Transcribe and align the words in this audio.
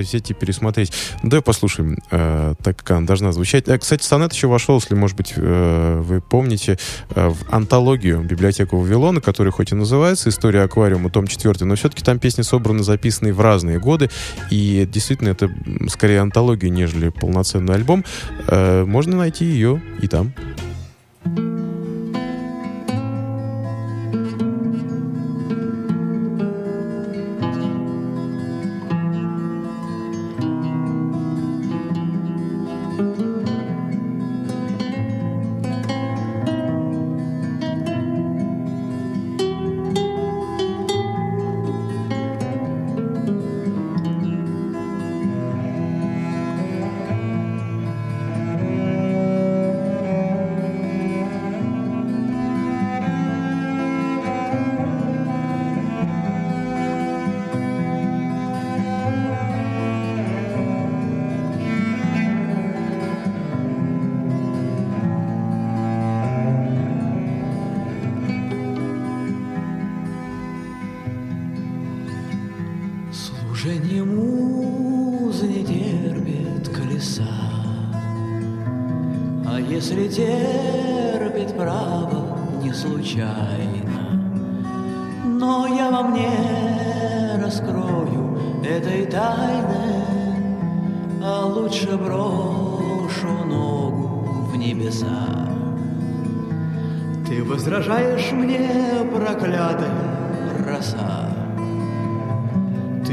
сети 0.00 0.32
пересмотреть. 0.32 0.90
Ну, 1.22 1.28
давай 1.28 1.42
послушаем, 1.42 1.98
э, 2.10 2.54
так 2.62 2.78
как 2.78 2.92
она 2.92 3.06
должна 3.06 3.30
звучать. 3.32 3.68
Э, 3.68 3.76
кстати, 3.76 4.02
сонет 4.02 4.32
еще 4.32 4.46
вошел, 4.46 4.76
если, 4.76 4.94
может 4.94 5.18
быть, 5.18 5.34
э, 5.36 6.00
вы 6.02 6.22
помните, 6.22 6.78
э, 7.10 7.28
в 7.28 7.52
антологию 7.52 8.22
библиотеку 8.22 8.78
Вавилона, 8.78 9.20
которая 9.20 9.52
хоть 9.52 9.70
и 9.70 9.74
называется 9.74 10.30
«История 10.30 10.62
аквариума», 10.62 11.10
том 11.10 11.26
4, 11.26 11.66
но 11.66 11.74
все-таки 11.74 12.02
там 12.02 12.18
песни 12.18 12.40
собраны, 12.40 12.82
записанные 12.82 13.34
в 13.34 13.40
разные 13.42 13.78
годы, 13.78 14.08
и 14.50 14.88
действительно 14.90 15.28
это 15.28 15.50
скорее 15.88 16.20
антология, 16.20 16.70
нежели 16.70 17.10
полноценный 17.10 17.74
альбом. 17.74 18.02
Э, 18.48 18.86
можно 18.86 19.18
найти 19.18 19.44
ее 19.44 19.82
и 20.00 20.08
там. 20.08 20.32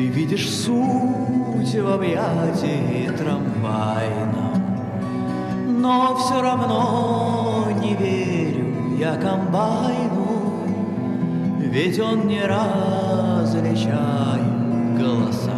Видишь 0.09 0.49
суть 0.49 1.75
в 1.75 1.93
объятии 1.93 3.09
трамвайном, 3.17 4.61
Но 5.81 6.17
все 6.17 6.41
равно 6.41 7.67
не 7.81 7.95
верю 7.95 8.95
я 8.97 9.15
комбайну, 9.15 10.65
Ведь 11.59 11.99
он 11.99 12.27
не 12.27 12.41
различает 12.41 13.79
голоса. 14.97 15.53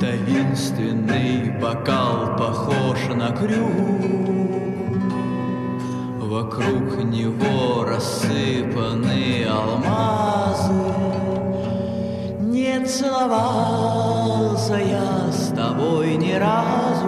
Таинственный 0.00 1.50
бокал 1.60 2.36
похож 2.38 2.98
на 3.14 3.30
крюк, 3.32 4.30
Вокруг 6.20 7.04
него 7.04 7.84
рассыпаны 7.84 9.44
алмазы, 9.44 11.29
целовался 12.90 14.74
я 14.74 15.30
с 15.30 15.52
тобой 15.54 16.16
ни 16.16 16.32
разу, 16.32 17.06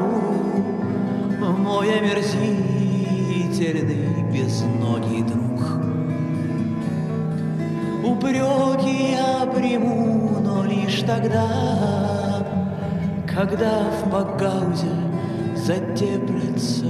Мой 1.58 1.98
омерзительный 1.98 4.22
безногий 4.32 5.22
друг. 5.22 5.60
Упреки 8.04 9.12
я 9.12 9.46
приму, 9.46 10.38
но 10.40 10.64
лишь 10.64 11.00
тогда, 11.00 11.48
Когда 13.26 13.90
в 13.90 14.10
погаузе 14.10 14.94
затеплится 15.56 16.86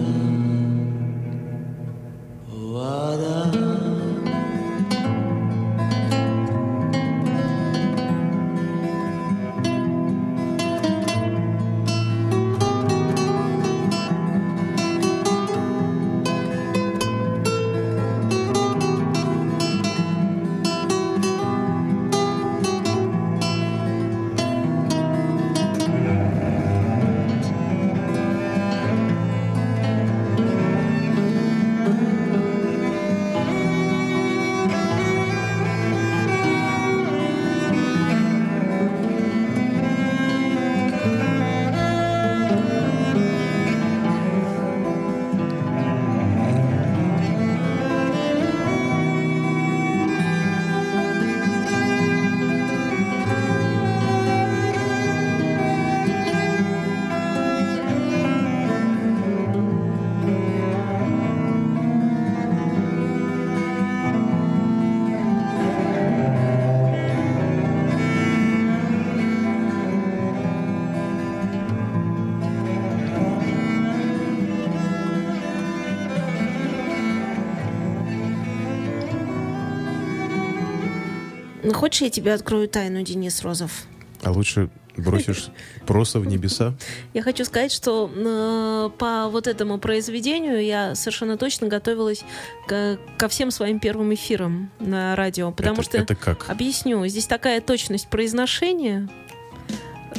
хочешь, 81.74 82.02
я 82.02 82.10
тебе 82.10 82.34
открою 82.34 82.68
тайну, 82.68 83.02
Денис 83.02 83.42
Розов? 83.42 83.84
А 84.22 84.30
лучше 84.30 84.70
бросишь 84.96 85.48
просто 85.86 86.20
в 86.20 86.26
небеса? 86.26 86.74
Я 87.14 87.22
хочу 87.22 87.44
сказать, 87.44 87.72
что 87.72 88.10
э, 88.14 88.90
по 88.98 89.28
вот 89.28 89.46
этому 89.46 89.78
произведению 89.78 90.62
я 90.64 90.94
совершенно 90.94 91.38
точно 91.38 91.68
готовилась 91.68 92.24
к, 92.68 92.98
ко 93.16 93.28
всем 93.28 93.50
своим 93.50 93.80
первым 93.80 94.12
эфирам 94.12 94.70
на 94.80 95.16
радио. 95.16 95.50
Потому 95.50 95.76
это, 95.76 95.82
что... 95.82 95.98
Это 95.98 96.14
как? 96.14 96.50
Объясню. 96.50 97.06
Здесь 97.06 97.26
такая 97.26 97.60
точность 97.60 98.08
произношения, 98.08 99.08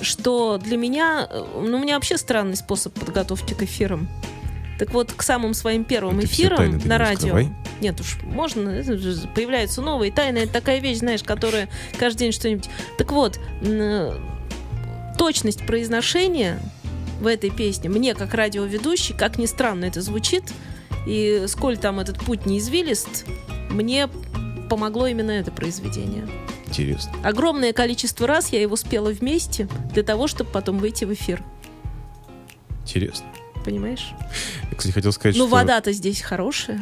что 0.02 0.58
для 0.58 0.76
меня... 0.78 1.28
э, 1.30 1.44
Ну, 1.62 1.78
у 1.78 1.80
меня 1.80 1.96
вообще 1.96 2.18
странный 2.18 2.56
способ 2.56 2.94
подготовки 3.00 3.54
к 3.54 3.62
эфирам. 3.62 4.08
Так 4.84 4.94
вот, 4.94 5.14
к 5.14 5.24
самым 5.24 5.54
своим 5.54 5.86
первым 5.86 6.18
Это 6.18 6.28
эфирам 6.28 6.72
на 6.72 6.76
не 6.76 6.90
радио. 6.90 7.14
раскрывай. 7.14 7.50
Нет 7.80 8.02
уж, 8.02 8.18
можно, 8.24 8.68
это 8.68 8.98
же 8.98 9.30
появляются 9.34 9.82
новые 9.82 10.12
тайны. 10.12 10.40
Это 10.40 10.52
такая 10.52 10.80
вещь, 10.80 10.98
знаешь, 10.98 11.24
которая 11.24 11.70
каждый 11.98 12.20
день 12.20 12.32
что-нибудь. 12.34 12.70
Так 12.98 13.14
вот, 13.14 13.40
точность 15.18 15.66
произношения 15.66 16.60
в 17.22 17.28
этой 17.28 17.50
песне 17.50 17.90
мне, 17.90 18.14
как 18.14 18.34
радиоведущий, 18.34 19.16
как 19.16 19.38
ни 19.38 19.46
странно 19.46 19.86
это 19.86 20.02
звучит, 20.02 20.44
и 21.08 21.46
сколь 21.48 21.78
там 21.78 22.02
этот 22.02 22.20
путь 22.20 22.46
не 22.46 22.60
извилист, 22.60 23.26
мне 23.70 24.10
помогло 24.70 25.08
именно 25.08 25.32
это 25.32 25.50
произведение. 25.52 26.28
Интересно. 26.68 27.14
Огромное 27.24 27.72
количество 27.72 28.28
раз 28.28 28.52
я 28.52 28.60
его 28.60 28.76
спела 28.76 29.12
вместе 29.12 29.70
для 29.94 30.04
того, 30.04 30.28
чтобы 30.28 30.50
потом 30.50 30.78
выйти 30.78 31.06
в 31.06 31.14
эфир. 31.14 31.42
Интересно. 32.82 33.28
Понимаешь? 33.64 34.14
Я, 34.70 34.76
кстати, 34.78 34.94
хотел 34.94 35.12
сказать, 35.12 35.38
Ну, 35.38 35.48
что... 35.48 35.56
вода-то 35.56 35.92
здесь 35.94 36.22
хорошая. 36.22 36.80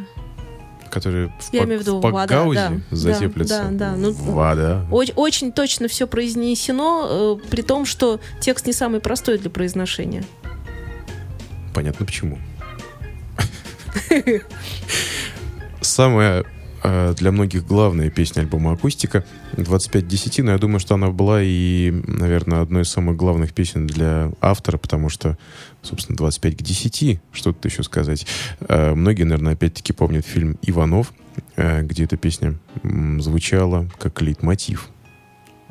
Которые 0.90 1.28
в, 1.40 1.54
Я 1.54 1.60
пак- 1.62 1.68
имею 1.68 1.80
в 1.80 1.84
виду 1.84 2.00
в 2.00 2.02
вода, 2.02 2.46
да. 2.54 2.72
затеплятся. 2.92 3.68
Да, 3.72 3.92
да, 3.92 3.96
ну, 3.96 4.12
Вода. 4.12 4.86
Оч- 4.92 5.14
очень 5.16 5.52
точно 5.54 5.88
все 5.88 6.06
произнесено, 6.08 7.38
э, 7.44 7.48
при 7.50 7.62
том, 7.62 7.86
что 7.86 8.20
текст 8.42 8.66
не 8.68 8.74
самый 8.74 9.00
простой 9.00 9.38
для 9.38 9.50
произношения. 9.50 10.24
Понятно 11.74 12.06
почему. 12.06 12.38
Самая 15.82 16.42
э, 16.42 16.44
для 16.84 17.32
многих 17.32 17.66
главная 17.66 18.10
песня 18.10 18.42
альбома 18.42 18.74
«Акустика» 18.74 19.24
25 19.58 20.08
10, 20.08 20.40
но 20.40 20.52
я 20.52 20.58
думаю, 20.58 20.80
что 20.80 20.96
она 20.96 21.10
была 21.10 21.42
и, 21.42 21.92
наверное, 22.08 22.62
одной 22.62 22.84
из 22.84 22.90
самых 22.90 23.18
главных 23.18 23.54
песен 23.54 23.88
для 23.88 24.32
автора, 24.42 24.78
потому 24.78 25.10
что, 25.10 25.38
собственно, 25.82 26.18
25 26.18 26.58
к 26.58 26.62
10, 26.62 27.20
что 27.32 27.54
тут 27.54 27.66
еще 27.66 27.84
сказать. 27.84 28.26
Э, 28.62 28.94
Многие, 28.94 29.24
наверное, 29.24 29.54
опять-таки 29.54 29.94
помнят 29.94 30.26
фильм 30.26 30.58
«Иванов», 30.62 31.14
э, 31.56 31.82
где 31.84 32.06
эта 32.06 32.18
песня 32.18 32.56
звучала 33.20 33.88
как 34.00 34.22
лейтмотив 34.22 34.90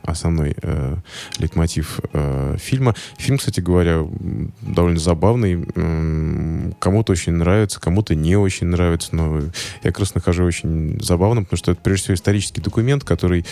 основной 0.02 0.54
э, 0.62 0.96
лейтмотив 1.38 2.00
э, 2.12 2.56
фильма. 2.58 2.94
Фильм, 3.18 3.38
кстати 3.38 3.60
говоря, 3.60 4.06
довольно 4.62 4.98
забавный. 4.98 5.54
М, 5.54 6.19
Кому-то 6.80 7.12
очень 7.12 7.34
нравится, 7.34 7.78
кому-то 7.78 8.14
не 8.14 8.36
очень 8.36 8.66
нравится, 8.66 9.14
но 9.14 9.38
я 9.82 9.90
как 9.90 10.00
раз 10.00 10.14
нахожу 10.14 10.44
очень 10.44 10.98
забавным, 11.00 11.44
потому 11.44 11.58
что 11.58 11.72
это 11.72 11.80
прежде 11.80 12.04
всего 12.04 12.14
исторический 12.14 12.62
документ, 12.62 13.04
который, 13.04 13.44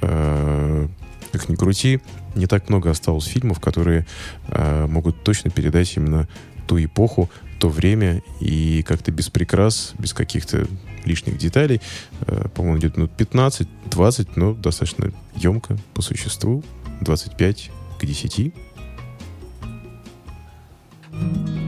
э, 0.00 0.88
как 1.32 1.48
ни 1.48 1.56
крути, 1.56 2.00
не 2.36 2.46
так 2.46 2.68
много 2.68 2.90
осталось 2.90 3.24
фильмов, 3.24 3.60
которые 3.60 4.06
э, 4.48 4.86
могут 4.86 5.24
точно 5.24 5.50
передать 5.50 5.96
именно 5.96 6.28
ту 6.68 6.82
эпоху, 6.82 7.28
то 7.58 7.68
время 7.68 8.22
и 8.40 8.84
как-то 8.86 9.10
без 9.10 9.30
прикрас, 9.30 9.94
без 9.98 10.12
каких-то 10.12 10.68
лишних 11.04 11.38
деталей. 11.38 11.80
Э, 12.20 12.46
По-моему, 12.54 12.78
идет 12.78 12.96
минут 12.96 13.10
15-20, 13.18 14.28
но 14.36 14.54
достаточно 14.54 15.12
емко 15.34 15.76
по 15.92 16.02
существу. 16.02 16.62
25 17.00 17.70
к 17.98 18.06
10. 18.06 18.52
Я 21.12 21.65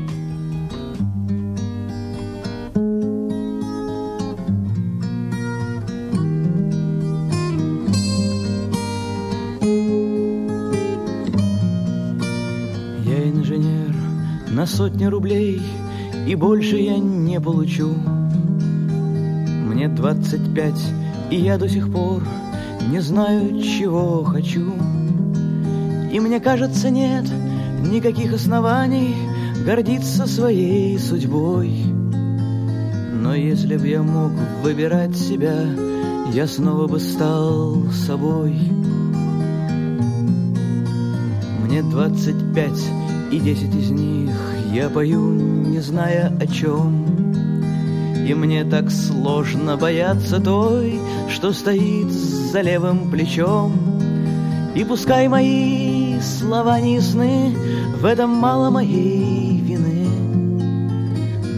сотни 14.68 15.06
рублей 15.06 15.60
И 16.26 16.34
больше 16.34 16.76
я 16.76 16.98
не 16.98 17.40
получу. 17.40 17.94
Мне 19.66 19.88
25 19.88 20.74
и 21.30 21.36
я 21.36 21.58
до 21.58 21.68
сих 21.68 21.92
пор 21.92 22.22
Не 22.90 23.00
знаю, 23.00 23.60
чего 23.60 24.24
хочу. 24.24 24.72
И 26.12 26.20
мне 26.20 26.40
кажется, 26.40 26.90
нет 26.90 27.24
никаких 27.82 28.32
оснований 28.32 29.14
Гордиться 29.64 30.26
своей 30.26 30.98
судьбой. 30.98 31.70
Но 33.12 33.34
если 33.34 33.76
б 33.76 33.86
я 33.86 34.02
мог 34.02 34.32
выбирать 34.62 35.16
себя 35.16 35.66
Я 36.32 36.46
снова 36.46 36.86
бы 36.86 37.00
стал 37.00 37.84
собой. 38.06 38.56
Мне 41.64 41.82
двадцать 41.82 42.54
пять, 42.54 42.82
и 43.30 43.38
десять 43.38 43.74
из 43.74 43.90
них 43.90 44.47
я 44.72 44.88
пою, 44.90 45.32
не 45.32 45.80
зная 45.80 46.32
о 46.40 46.46
чем. 46.46 47.04
И 48.28 48.34
мне 48.34 48.64
так 48.64 48.90
сложно 48.90 49.76
бояться 49.76 50.40
той, 50.40 51.00
что 51.30 51.52
стоит 51.52 52.10
за 52.10 52.60
левым 52.60 53.10
плечом. 53.10 53.72
И 54.74 54.84
пускай 54.84 55.28
мои 55.28 56.20
слова 56.20 56.80
не 56.80 56.96
ясны, 56.96 57.54
в 58.00 58.04
этом 58.04 58.30
мало 58.30 58.70
моей 58.70 59.58
вины. 59.60 60.08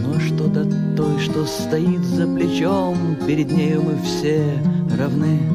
Но 0.05 0.19
что-то 0.19 0.65
той, 0.95 1.19
что 1.19 1.45
стоит 1.45 2.03
за 2.03 2.25
плечом, 2.25 3.17
перед 3.27 3.51
нею 3.51 3.83
мы 3.83 3.97
все 4.03 4.43
равны. 4.97 5.50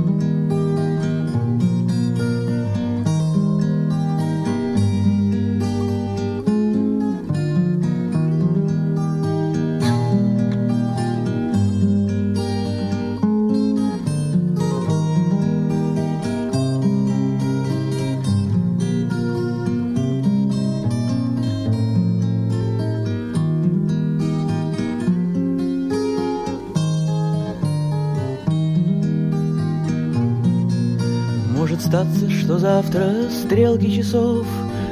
Статься, 31.87 32.29
что 32.29 32.59
завтра 32.59 33.31
стрелки 33.31 33.91
часов 33.91 34.47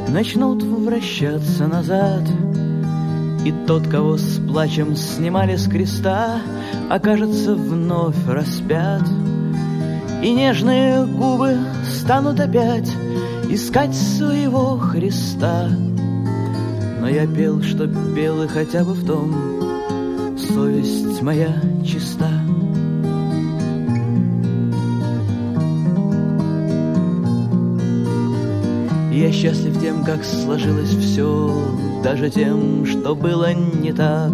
Начнут 0.08 0.62
вращаться 0.62 1.67
назад. 1.67 2.23
И 3.44 3.52
тот, 3.67 3.88
кого 3.88 4.17
с 4.17 4.38
плачем 4.49 4.94
снимали 4.94 5.56
с 5.56 5.67
креста 5.67 6.41
Окажется 6.91 7.55
вновь 7.55 8.17
распят. 8.29 9.02
И 10.23 10.31
нежные 10.31 11.05
губы 11.05 11.58
станут 11.85 12.38
опять 12.38 12.91
Искать 13.49 13.94
своего 13.94 14.79
Христа. 14.79 15.69
Но 17.00 17.08
я 17.08 17.26
пел, 17.26 17.62
что 17.62 17.88
пел 18.14 18.43
и 18.43 18.49
хотя 18.49 18.85
бы 18.85 18.93
в 18.93 19.06
том 19.06 20.38
Совесть 20.38 21.20
моя 21.23 21.55
Я 29.25 29.32
счастлив 29.32 29.81
тем, 29.81 30.05
как 30.05 30.23
сложилось 30.23 30.91
все, 30.91 31.50
Даже 32.03 32.29
тем, 32.29 32.85
что 32.85 33.15
было 33.15 33.55
не 33.55 33.91
так, 33.91 34.32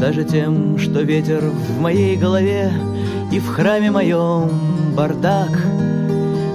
Даже 0.00 0.24
тем, 0.24 0.76
что 0.76 1.02
ветер 1.02 1.40
в 1.40 1.80
моей 1.80 2.16
голове 2.16 2.72
И 3.30 3.38
в 3.38 3.46
храме 3.46 3.92
моем 3.92 4.50
бардак. 4.96 5.52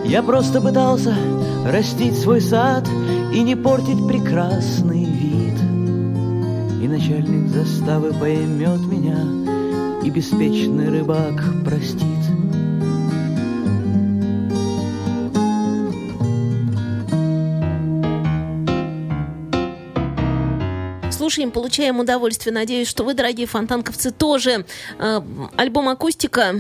Я 0.03 0.23
просто 0.23 0.59
пытался 0.59 1.15
растить 1.65 2.19
свой 2.19 2.41
сад 2.41 2.85
И 3.33 3.39
не 3.43 3.55
портить 3.55 4.05
прекрасный 4.05 5.05
вид. 5.05 5.57
И 6.83 6.87
начальник 6.89 7.47
заставы 7.47 8.11
поймет 8.11 8.81
меня, 8.81 9.19
И 10.03 10.09
беспечный 10.09 10.89
рыбак 10.89 11.41
простит. 11.63 12.00
Слушаем, 21.31 21.51
получаем 21.51 21.97
удовольствие. 21.97 22.53
Надеюсь, 22.53 22.89
что 22.89 23.05
вы, 23.05 23.13
дорогие 23.13 23.47
фонтанковцы, 23.47 24.11
тоже. 24.11 24.65
Э, 24.99 25.21
Альбом 25.55 25.87
«Акустика» 25.87 26.55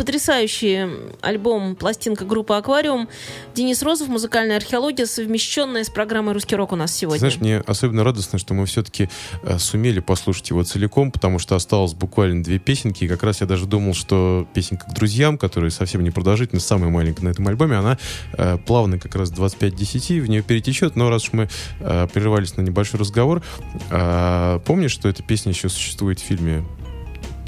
потрясающий 0.00 0.86
альбом, 1.20 1.76
пластинка 1.76 2.24
группы 2.24 2.54
«Аквариум». 2.54 3.06
Денис 3.54 3.82
Розов, 3.82 4.08
музыкальная 4.08 4.56
археология, 4.56 5.04
совмещенная 5.04 5.84
с 5.84 5.90
программой 5.90 6.32
«Русский 6.32 6.56
рок» 6.56 6.72
у 6.72 6.76
нас 6.76 6.96
сегодня. 6.96 7.18
Знаешь, 7.18 7.36
мне 7.38 7.58
особенно 7.66 8.02
радостно, 8.02 8.38
что 8.38 8.54
мы 8.54 8.64
все-таки 8.64 9.10
э, 9.42 9.58
сумели 9.58 10.00
послушать 10.00 10.48
его 10.48 10.64
целиком, 10.64 11.12
потому 11.12 11.38
что 11.38 11.54
осталось 11.54 11.92
буквально 11.92 12.42
две 12.42 12.58
песенки, 12.58 13.04
и 13.04 13.08
как 13.08 13.22
раз 13.22 13.42
я 13.42 13.46
даже 13.46 13.66
думал, 13.66 13.92
что 13.92 14.48
песенка 14.54 14.86
к 14.88 14.94
друзьям, 14.94 15.36
которая 15.36 15.70
совсем 15.70 16.02
не 16.02 16.10
продолжительная, 16.10 16.62
самая 16.62 16.88
маленькая 16.88 17.24
на 17.24 17.28
этом 17.28 17.46
альбоме, 17.48 17.76
она 17.76 17.98
э, 18.32 18.56
плавно 18.56 18.98
как 18.98 19.14
раз 19.16 19.30
25-10, 19.30 20.22
в 20.22 20.30
нее 20.30 20.40
перетечет, 20.40 20.96
но 20.96 21.10
раз 21.10 21.24
уж 21.24 21.34
мы 21.34 21.50
э, 21.80 22.08
прерывались 22.10 22.56
на 22.56 22.62
небольшой 22.62 23.00
разговор, 23.00 23.42
э, 23.90 24.60
помнишь, 24.64 24.92
что 24.92 25.10
эта 25.10 25.22
песня 25.22 25.52
еще 25.52 25.68
существует 25.68 26.20
в 26.20 26.22
фильме 26.22 26.64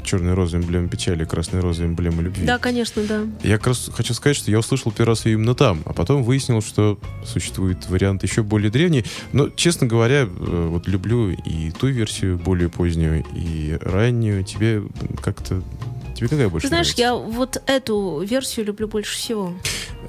«Черная 0.03 0.35
роза, 0.35 0.57
эмблема 0.57 0.87
печали, 0.87 1.25
красная 1.25 1.61
роза, 1.61 1.85
эмблема 1.85 2.21
любви». 2.21 2.45
Да, 2.45 2.57
конечно, 2.59 3.01
да. 3.03 3.21
Я 3.43 3.57
как 3.57 3.67
раз 3.67 3.89
хочу 3.93 4.13
сказать, 4.13 4.35
что 4.35 4.51
я 4.51 4.59
услышал 4.59 4.91
первый 4.91 5.11
раз 5.11 5.25
ее 5.25 5.33
именно 5.33 5.55
там, 5.55 5.81
а 5.85 5.93
потом 5.93 6.23
выяснил, 6.23 6.61
что 6.61 6.99
существует 7.25 7.87
вариант 7.87 8.23
еще 8.23 8.43
более 8.43 8.69
древний. 8.71 9.05
Но, 9.31 9.49
честно 9.49 9.87
говоря, 9.87 10.23
э, 10.23 10.67
вот 10.69 10.87
люблю 10.87 11.29
и 11.31 11.71
ту 11.71 11.87
версию 11.87 12.37
более 12.37 12.69
позднюю, 12.69 13.23
и 13.35 13.77
раннюю. 13.81 14.43
Тебе 14.43 14.83
как-то... 15.21 15.61
Тебе 16.15 16.27
какая 16.27 16.49
больше 16.49 16.63
Ты 16.63 16.67
знаешь, 16.69 16.95
нравится? 16.95 17.01
я 17.01 17.15
вот 17.15 17.61
эту 17.65 18.21
версию 18.21 18.67
люблю 18.67 18.87
больше 18.87 19.17
всего. 19.17 19.53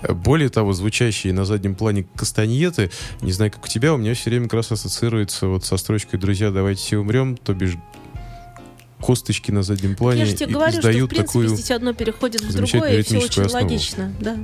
Более 0.09 0.51
того, 0.51 0.73
звучащие 0.75 1.33
на 1.33 1.45
заднем 1.47 1.75
плане 1.75 2.07
кастаньеты, 2.15 2.91
не 3.23 3.33
знаю, 3.33 3.51
как 3.51 3.65
у 3.65 3.69
тебя, 3.69 3.95
у 3.95 3.97
меня 3.97 4.13
все 4.15 4.29
время 4.29 4.45
как 4.45 4.55
раз 4.55 4.73
ассоциируется 4.73 5.47
вот 5.47 5.65
со 5.65 5.77
строчкой 5.79 6.19
«Друзья, 6.19 6.51
давайте 6.51 6.83
все 6.83 6.99
умрем», 6.99 7.37
то 7.39 7.55
бишь 7.55 7.77
косточки 9.05 9.51
на 9.51 9.63
заднем 9.63 9.97
плане 9.97 10.21
Я 10.21 10.27
же 10.27 10.35
тебе 10.35 10.55
говорю, 10.55 10.79
что 10.79 10.89
в 10.89 10.91
принципе 10.91 11.17
такую... 11.17 11.49
здесь 11.49 11.71
одно 11.71 11.93
переходит 11.93 12.41
в 12.41 12.55
другое, 12.55 13.01
и 13.01 13.03
все 13.03 13.19
очень 13.19 13.43
основу. 13.43 13.65
логично. 13.65 14.13
Да. 14.19 14.37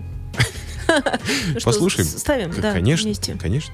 Послушаем? 1.64 2.07
Ставим, 2.07 2.52
да, 2.61 2.73
конечно, 2.73 3.07
вместе. 3.07 3.38
конечно. 3.40 3.73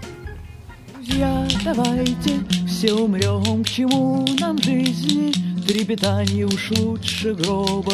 Друзья, 0.94 1.48
давайте 1.64 2.40
все 2.68 2.92
умрем, 2.94 3.64
к 3.64 3.68
чему 3.68 4.24
нам 4.38 4.62
жизни? 4.62 5.32
Трепетание 5.66 6.46
уж 6.46 6.70
лучше 6.78 7.34
гроба, 7.34 7.92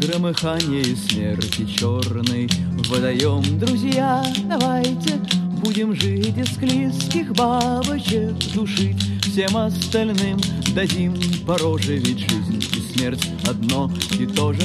громыхание 0.00 0.84
смерти 0.96 1.64
черной. 1.66 2.48
Водоем, 2.88 3.42
друзья, 3.60 4.24
давайте 4.44 5.20
будем 5.62 5.94
жить 5.94 6.36
из 6.36 6.52
склизких 6.54 7.32
бабочек, 7.34 8.34
душить 8.52 9.21
всем 9.32 9.56
остальным 9.56 10.38
дадим 10.74 11.14
по 11.46 11.56
роже, 11.56 11.96
ведь 11.96 12.18
жизнь 12.18 12.62
и 12.76 12.98
смерть 12.98 13.26
одно 13.48 13.90
и 14.18 14.26
то 14.26 14.52
же. 14.52 14.60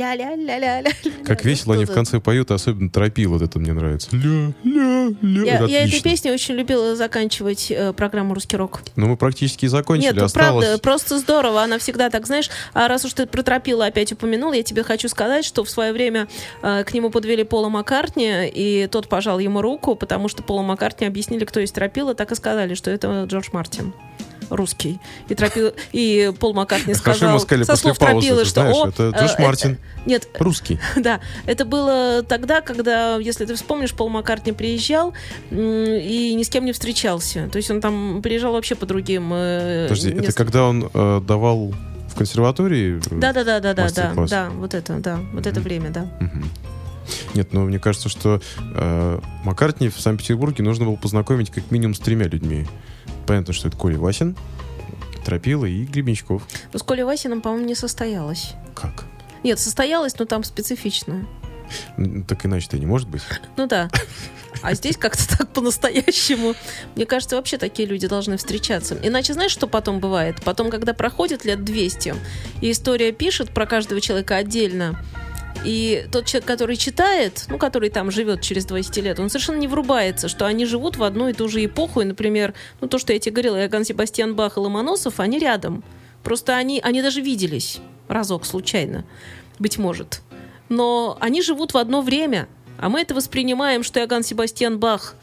Ля-ля-ля-ля-ля. 0.00 0.90
Как 1.24 1.44
весело 1.44 1.74
они 1.74 1.84
в 1.84 1.92
конце 1.92 2.20
поют, 2.20 2.50
особенно 2.50 2.88
тропил, 2.90 3.32
вот 3.32 3.42
это 3.42 3.58
мне 3.58 3.72
нравится. 3.74 4.08
Я, 4.14 5.56
Это 5.56 5.64
я 5.66 5.84
этой 5.84 6.00
песней 6.00 6.30
очень 6.30 6.54
любила 6.54 6.96
заканчивать 6.96 7.70
э, 7.70 7.92
программу 7.92 8.34
«Русский 8.34 8.56
рок». 8.56 8.80
Но 8.96 9.06
мы 9.06 9.16
практически 9.16 9.66
и 9.66 9.68
закончили. 9.68 10.12
Нет, 10.12 10.16
ну 10.16 10.28
правда, 10.32 10.78
просто 10.78 11.18
здорово. 11.18 11.62
Она 11.62 11.78
всегда 11.78 12.08
так, 12.08 12.26
знаешь, 12.26 12.48
а 12.72 12.88
раз 12.88 13.04
уж 13.04 13.12
ты 13.12 13.26
про 13.26 13.42
Тропила 13.42 13.86
опять 13.86 14.12
упомянул, 14.12 14.52
я 14.52 14.62
тебе 14.62 14.82
хочу 14.82 15.08
сказать, 15.08 15.44
что 15.44 15.64
в 15.64 15.70
свое 15.70 15.92
время 15.92 16.28
э, 16.62 16.84
к 16.84 16.94
нему 16.94 17.10
подвели 17.10 17.44
Пола 17.44 17.68
Маккартни, 17.68 18.48
и 18.48 18.88
тот 18.90 19.08
пожал 19.08 19.38
ему 19.38 19.60
руку, 19.60 19.96
потому 19.96 20.28
что 20.28 20.42
Пола 20.42 20.62
Маккартни 20.62 21.06
объяснили, 21.06 21.44
кто 21.44 21.60
есть 21.60 21.74
Тропила, 21.74 22.14
так 22.14 22.32
и 22.32 22.34
сказали, 22.34 22.74
что 22.74 22.90
это 22.90 23.24
Джордж 23.28 23.48
Мартин 23.52 23.92
русский. 24.50 25.00
И, 25.28 25.34
Тропил, 25.34 25.72
и 25.92 26.32
Пол 26.38 26.52
Маккартни 26.52 26.94
Хорошо 26.94 27.18
сказал 27.18 27.40
сказали 27.40 27.62
со 27.64 27.76
слов 27.76 27.98
паузы, 27.98 28.26
Тропилы, 28.28 28.44
что 28.44 28.60
знаешь, 28.60 28.76
«О, 28.76 28.88
это 28.88 29.10
Джордж 29.10 29.34
э, 29.38 29.42
Мартин. 29.42 29.78
Нет, 30.06 30.28
Русский. 30.38 30.78
да, 30.96 31.20
это 31.46 31.64
было 31.64 32.22
тогда, 32.22 32.60
когда, 32.60 33.16
если 33.16 33.44
ты 33.46 33.54
вспомнишь, 33.54 33.92
Пол 33.92 34.08
Маккартни 34.08 34.52
приезжал 34.52 35.14
и 35.50 36.34
ни 36.36 36.42
с 36.42 36.48
кем 36.48 36.64
не 36.64 36.72
встречался. 36.72 37.48
То 37.50 37.56
есть 37.56 37.70
он 37.70 37.80
там 37.80 38.20
приезжал 38.22 38.52
вообще 38.52 38.74
по 38.74 38.86
другим... 38.86 39.30
э, 39.32 39.84
Подожди, 39.88 40.10
это 40.10 40.32
когда 40.32 40.64
он 40.64 40.90
э, 40.92 41.20
давал 41.26 41.72
в 42.08 42.14
консерватории? 42.16 42.98
э, 42.98 43.20
Да, 43.20 43.32
да, 43.32 43.44
да, 43.44 43.60
да, 43.60 43.74
да, 43.74 43.88
да, 43.90 44.26
да, 44.26 44.50
вот 44.50 44.74
это, 44.74 44.94
да, 44.98 45.20
вот 45.32 45.46
это 45.46 45.60
время, 45.60 45.90
да. 45.90 46.10
Мгм. 46.20 46.50
Нет, 47.34 47.52
ну 47.52 47.64
мне 47.64 47.78
кажется, 47.78 48.08
что 48.08 48.40
э, 48.74 49.20
Маккартни 49.44 49.88
в 49.88 50.00
Санкт-Петербурге 50.00 50.62
нужно 50.62 50.86
было 50.86 50.96
познакомить 50.96 51.50
как 51.50 51.70
минимум 51.70 51.94
с 51.94 51.98
тремя 51.98 52.26
людьми. 52.26 52.66
Понятно, 53.30 53.52
что 53.54 53.68
это 53.68 53.76
Коля 53.76 53.96
Васин, 53.96 54.36
Тропила 55.24 55.64
и 55.64 55.84
Гребенщиков. 55.84 56.42
Но 56.72 56.80
с 56.80 56.82
Колей 56.82 57.04
Васиным, 57.04 57.42
по-моему, 57.42 57.64
не 57.64 57.76
состоялось. 57.76 58.54
Как? 58.74 59.04
Нет, 59.44 59.60
состоялось, 59.60 60.18
но 60.18 60.24
там 60.24 60.42
специфично. 60.42 61.24
М, 61.96 62.24
Так 62.24 62.44
иначе-то 62.44 62.76
не 62.76 62.86
может 62.86 63.08
быть. 63.08 63.22
Ну 63.56 63.68
да. 63.68 63.88
А 64.62 64.74
здесь 64.74 64.96
как-то 64.96 65.28
так 65.38 65.52
по-настоящему. 65.52 66.56
Мне 66.96 67.06
кажется, 67.06 67.36
вообще 67.36 67.56
такие 67.56 67.86
люди 67.86 68.08
должны 68.08 68.36
встречаться. 68.36 68.98
Иначе 69.00 69.32
знаешь, 69.34 69.52
что 69.52 69.68
потом 69.68 70.00
бывает? 70.00 70.42
Потом, 70.42 70.68
когда 70.68 70.92
проходит 70.92 71.44
лет 71.44 71.62
200, 71.64 72.16
и 72.60 72.72
история 72.72 73.12
пишет 73.12 73.50
про 73.50 73.64
каждого 73.64 74.00
человека 74.00 74.34
отдельно, 74.34 75.00
и 75.64 76.06
тот 76.10 76.26
человек, 76.26 76.46
который 76.46 76.76
читает, 76.76 77.44
ну, 77.48 77.58
который 77.58 77.90
там 77.90 78.10
живет 78.10 78.40
через 78.40 78.64
20 78.64 78.96
лет, 78.98 79.18
он 79.20 79.28
совершенно 79.28 79.58
не 79.58 79.68
врубается, 79.68 80.28
что 80.28 80.46
они 80.46 80.64
живут 80.64 80.96
в 80.96 81.02
одну 81.02 81.28
и 81.28 81.32
ту 81.32 81.48
же 81.48 81.64
эпоху. 81.64 82.00
И, 82.00 82.04
например, 82.04 82.54
ну, 82.80 82.88
то, 82.88 82.98
что 82.98 83.12
я 83.12 83.18
тебе 83.18 83.32
говорила, 83.32 83.56
Иоганн 83.56 83.84
Себастьян 83.84 84.34
Бах 84.34 84.56
и 84.56 84.60
Ломоносов, 84.60 85.20
они 85.20 85.38
рядом. 85.38 85.84
Просто 86.22 86.56
они, 86.56 86.80
они 86.82 87.02
даже 87.02 87.20
виделись 87.20 87.80
разок 88.08 88.44
случайно, 88.46 89.04
быть 89.58 89.78
может. 89.78 90.22
Но 90.68 91.16
они 91.20 91.42
живут 91.42 91.74
в 91.74 91.78
одно 91.78 92.00
время, 92.02 92.48
а 92.78 92.88
мы 92.88 93.00
это 93.00 93.14
воспринимаем, 93.14 93.82
что 93.82 94.00
Иоганн 94.00 94.22
Себастьян 94.22 94.78
Бах 94.78 95.14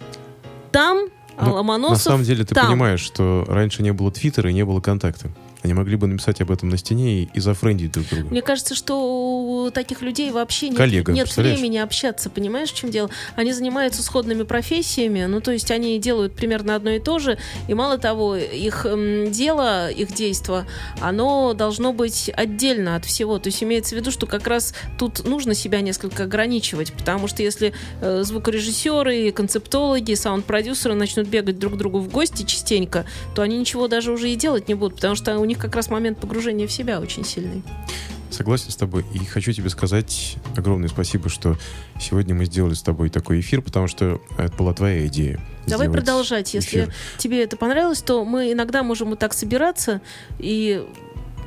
там, 0.72 1.08
а 1.38 1.46
Ну, 1.46 1.54
Ломоносов 1.54 1.98
На 1.98 2.12
самом 2.12 2.24
деле 2.24 2.44
ты 2.46 2.54
там. 2.56 2.68
понимаешь, 2.68 3.00
что 3.00 3.46
раньше 3.48 3.84
не 3.84 3.94
было 3.94 4.12
Твиттера 4.12 4.50
и 4.50 4.54
не 4.54 4.66
было 4.66 4.82
контакта. 4.82 5.30
Они 5.64 5.74
могли 5.74 5.96
бы 5.96 6.08
написать 6.08 6.42
об 6.42 6.52
этом 6.52 6.70
на 6.70 6.78
стене 6.78 7.24
и, 7.24 7.30
и 7.34 7.40
зафрендить 7.40 7.92
друг 7.92 8.08
друга. 8.08 8.28
Мне 8.30 8.42
кажется, 8.42 8.76
что 8.76 9.66
у 9.66 9.72
таких 9.72 10.02
людей 10.02 10.32
вообще 10.32 10.70
нет, 10.70 10.78
Коллега, 10.78 11.12
нет 11.12 11.36
времени 11.36 11.78
общаться, 11.78 12.30
понимаешь, 12.30 12.72
в 12.72 12.76
чем 12.76 12.92
дело? 12.92 13.10
Они 13.36 13.52
занимаются 13.52 14.04
сходными 14.04 14.44
профессиями, 14.44 15.26
ну, 15.26 15.42
то 15.42 15.52
есть 15.52 15.72
они 15.72 16.00
делают 16.00 16.34
примерно 16.34 16.76
одно 16.76 16.92
и 16.92 17.00
то 17.00 17.20
же, 17.20 17.38
и 17.68 17.74
мало 17.74 17.98
того, 17.98 18.36
их 18.36 18.86
дело, 19.30 19.90
их 19.90 20.14
действо, 20.14 20.66
оно 21.02 21.54
должно 21.54 21.94
быть 21.94 22.30
отдельно 22.36 22.96
от 22.96 23.06
всего. 23.06 23.40
То 23.40 23.48
есть 23.48 23.64
имеется 23.64 23.96
в 23.96 23.98
виду, 23.98 24.12
что 24.12 24.28
как 24.28 24.48
раз 24.48 24.74
тут 24.98 25.26
нужно 25.26 25.54
себя 25.54 25.82
несколько 25.82 26.24
ограничивать, 26.24 26.94
потому 26.94 27.28
что 27.28 27.44
если 27.44 27.74
э, 28.02 28.24
звукорежиссеры, 28.24 29.32
концептологи, 29.32 30.14
саунд-продюсеры 30.14 30.94
начнут 30.94 31.28
бегать 31.28 31.60
друг 31.60 31.74
к 31.74 31.78
другу 31.78 32.00
в 32.00 32.10
гости 32.10 32.44
частенько, 32.44 33.06
то 33.36 33.42
они 33.42 33.58
ничего 33.58 33.88
даже 33.88 34.12
уже 34.12 34.30
и 34.32 34.36
делать 34.36 34.68
не 34.68 34.74
будут, 34.76 34.96
потому 34.96 35.16
что 35.16 35.38
у 35.40 35.46
них 35.48 35.58
как 35.58 35.76
раз 35.76 35.90
момент 35.90 36.20
погружения 36.20 36.68
в 36.68 36.72
себя 36.72 37.00
очень 37.00 37.26
сильный. 37.26 37.64
Согласен 38.30 38.72
с 38.72 38.76
тобой. 38.76 39.06
И 39.14 39.20
хочу 39.20 39.52
тебе 39.54 39.70
сказать 39.70 40.36
огромное 40.56 40.90
спасибо, 40.90 41.30
что 41.30 41.58
сегодня 42.00 42.36
мы 42.36 42.46
сделали 42.46 42.74
с 42.74 42.82
тобой 42.82 43.10
такой 43.10 43.40
эфир, 43.40 43.62
потому 43.62 43.88
что 43.88 44.22
это 44.38 44.56
была 44.56 44.74
твоя 44.74 45.08
идея. 45.08 45.40
Давай 45.66 45.90
продолжать. 45.90 46.54
Если 46.54 46.82
эфир. 46.82 46.94
тебе 47.18 47.44
это 47.44 47.58
понравилось, 47.58 48.02
то 48.02 48.24
мы 48.26 48.52
иногда 48.52 48.84
можем 48.84 49.10
вот 49.10 49.20
так 49.20 49.34
собираться 49.34 50.02
и 50.40 50.86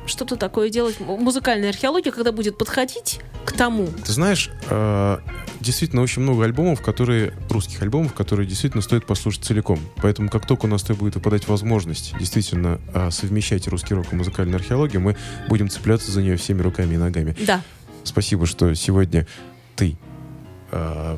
что-то 0.05 0.35
такое 0.35 0.69
делать. 0.69 0.99
Музыкальная 0.99 1.69
археология, 1.69 2.11
когда 2.11 2.31
будет 2.31 2.57
подходить 2.57 3.19
к 3.45 3.51
тому. 3.53 3.87
Ты 3.87 4.11
знаешь, 4.11 4.49
э, 4.69 5.17
действительно 5.59 6.01
очень 6.01 6.21
много 6.21 6.43
альбомов, 6.43 6.81
которые 6.81 7.33
русских 7.49 7.81
альбомов, 7.81 8.13
которые 8.13 8.47
действительно 8.47 8.81
стоит 8.81 9.05
послушать 9.05 9.43
целиком. 9.43 9.79
Поэтому 9.97 10.29
как 10.29 10.45
только 10.45 10.65
у 10.65 10.69
нас 10.69 10.83
то 10.83 10.93
будет 10.93 11.15
выпадать 11.15 11.47
возможность 11.47 12.15
действительно 12.17 12.79
э, 12.93 13.11
совмещать 13.11 13.67
русский 13.67 13.93
рок 13.93 14.07
и 14.11 14.15
музыкальную 14.15 14.57
археологию, 14.57 15.01
мы 15.01 15.15
будем 15.47 15.69
цепляться 15.69 16.11
за 16.11 16.21
нее 16.21 16.37
всеми 16.37 16.61
руками 16.61 16.95
и 16.95 16.97
ногами. 16.97 17.35
Да. 17.45 17.61
Спасибо, 18.03 18.45
что 18.45 18.73
сегодня 18.73 19.27
ты 19.75 19.97
э, 20.71 21.17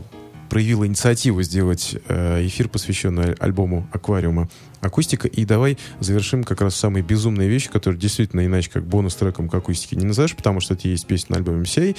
проявила 0.50 0.86
инициативу 0.86 1.42
сделать 1.42 1.96
э, 2.08 2.46
эфир, 2.46 2.70
посвященный 2.70 3.24
аль- 3.24 3.38
альбому 3.40 3.88
«Аквариума 3.92 4.50
акустика». 4.84 5.28
И 5.28 5.46
давай 5.46 5.78
завершим 6.00 6.44
как 6.44 6.62
раз 6.62 6.76
самой 6.76 7.02
безумной 7.02 7.48
вещи, 7.48 7.70
которая 7.70 8.00
действительно 8.00 8.46
иначе 8.46 8.70
как 8.70 8.86
бонус-треком 8.86 9.50
к 9.50 9.56
акустике 9.56 9.96
не 9.96 10.06
назовешь, 10.06 10.36
потому 10.36 10.60
что 10.60 10.74
это 10.74 10.88
есть 10.88 11.06
песня 11.06 11.34
на 11.34 11.38
альбоме 11.38 11.62
«Мсей». 11.62 11.96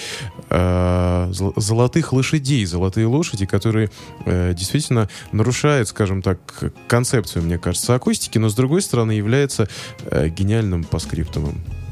э, 0.50 1.28
зол- 1.32 1.54
«Золотых 1.56 2.12
лошадей», 2.12 2.64
«Золотые 2.64 3.06
лошади», 3.06 3.46
которые 3.46 3.90
э, 4.26 4.54
действительно 4.54 5.08
нарушают, 5.32 5.88
скажем 5.88 6.22
так, 6.22 6.38
концепцию, 6.88 7.44
мне 7.44 7.58
кажется, 7.58 7.94
акустики, 7.94 8.38
но 8.38 8.48
с 8.48 8.54
другой 8.54 8.82
стороны 8.82 9.12
является 9.12 9.68
э, 10.04 10.28
гениальным 10.28 10.84
паскриптумом. 10.84 11.60
Хорошо 11.64 11.83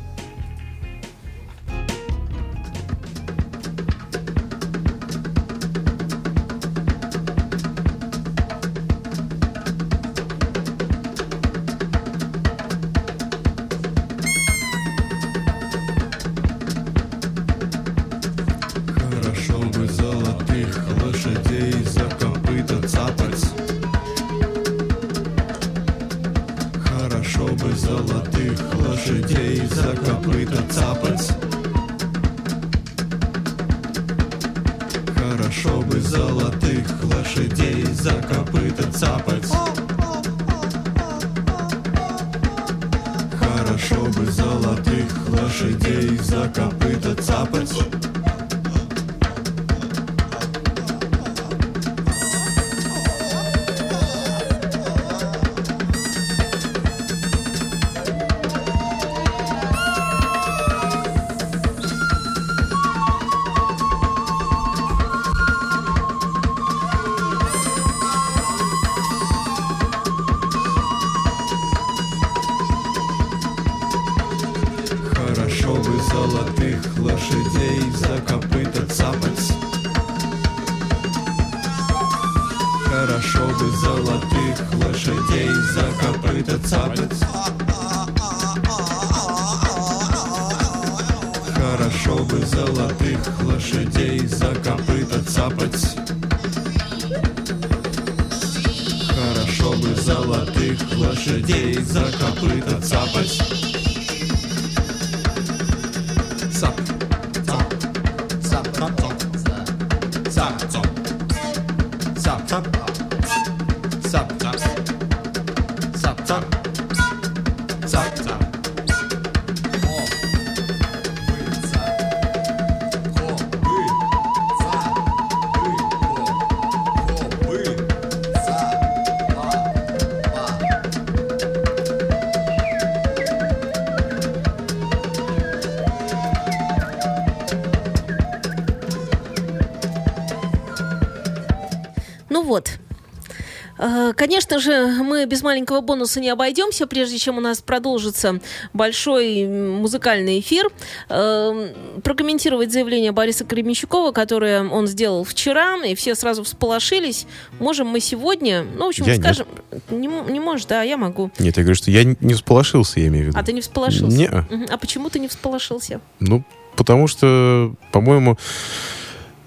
Конечно 144.23 144.61
же, 144.61 144.87
мы 145.03 145.27
без 145.27 145.43
маленького 145.43 145.81
бонуса 145.81 146.21
не 146.21 146.29
обойдемся, 146.29 146.87
прежде 146.87 147.19
чем 147.19 147.39
у 147.39 147.41
нас 147.41 147.61
продолжится 147.61 148.39
большой 148.73 149.49
музыкальный 149.49 150.39
эфир. 150.39 150.69
Э, 151.09 151.75
Прокомментировать 152.05 152.71
заявление 152.71 153.11
Бориса 153.11 153.45
Кременщикова, 153.45 154.13
которое 154.13 154.63
он 154.63 154.87
сделал 154.87 155.25
вчера, 155.25 155.85
и 155.85 155.97
все 155.97 156.15
сразу 156.15 156.45
всполошились. 156.45 157.27
Можем 157.59 157.89
мы 157.89 157.99
сегодня, 157.99 158.63
ну, 158.63 158.85
в 158.85 158.89
общем, 158.91 159.07
Я 159.07 159.17
скажем... 159.17 159.49
Не, 159.91 160.07
не 160.07 160.39
можешь, 160.39 160.67
да, 160.67 160.85
я 160.85 160.97
могу. 160.97 161.33
Нет, 161.41 161.57
я 161.57 161.65
говорю, 161.65 161.75
что 161.75 161.91
я 161.91 162.05
не 162.05 162.35
всполошился, 162.35 163.01
я 163.01 163.09
имею 163.09 163.25
в 163.25 163.29
виду. 163.31 163.39
А 163.41 163.43
ты 163.43 163.53
не 163.53 163.61
всполошился? 163.61 164.47
Мгм. 164.49 164.67
А 164.71 164.79
почему 164.79 165.11
ты 165.11 165.19
не 165.19 165.27
всполошился? 165.27 166.01
Ну, 166.21 166.45
потому 166.77 167.09
что, 167.09 167.75
по-моему, 167.91 168.39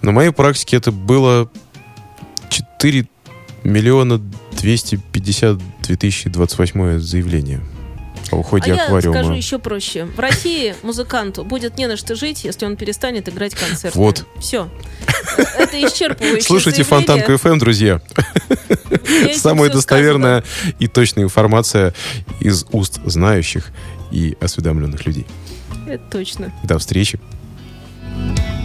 на 0.01 0.11
моей 0.11 0.31
практике 0.31 0.75
это 0.75 0.91
было 0.91 1.49
4 2.49 3.07
миллиона 3.63 4.21
252 4.65 5.95
тысячи 5.95 6.27
28 6.27 6.97
заявление 6.97 7.61
о 8.31 8.37
уходе 8.37 8.73
а 8.73 8.75
я 8.75 8.83
аквариума. 8.85 9.19
скажу 9.19 9.33
еще 9.33 9.59
проще. 9.59 10.05
В 10.05 10.19
России 10.19 10.73
музыканту 10.81 11.43
будет 11.45 11.77
не 11.77 11.85
на 11.85 11.95
что 11.95 12.15
жить, 12.15 12.43
если 12.43 12.65
он 12.65 12.75
перестанет 12.75 13.29
играть 13.29 13.53
концерты. 13.53 13.95
Вот. 13.95 14.25
Все. 14.39 14.67
Это 15.37 15.79
исчерпывающее 15.79 16.41
Слушайте 16.41 16.83
заявление. 16.83 17.27
Фонтанку 17.27 17.31
FM, 17.33 17.59
друзья. 17.59 18.01
Самая 19.35 19.69
достоверная 19.69 20.43
и 20.79 20.87
точная 20.87 21.25
информация 21.25 21.93
из 22.39 22.65
уст 22.71 22.99
знающих 23.05 23.71
и 24.11 24.35
осведомленных 24.41 25.05
людей. 25.05 25.27
Это 25.87 26.03
точно. 26.09 26.51
До 26.63 26.79
встречи. 26.79 27.19
Хорошо 28.15 28.64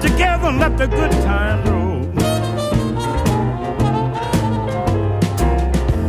Get 0.00 0.12
together 0.12 0.46
and 0.46 0.60
let 0.60 0.78
the 0.78 0.86
good 0.86 1.10
times 1.10 1.68
roll. 1.68 2.02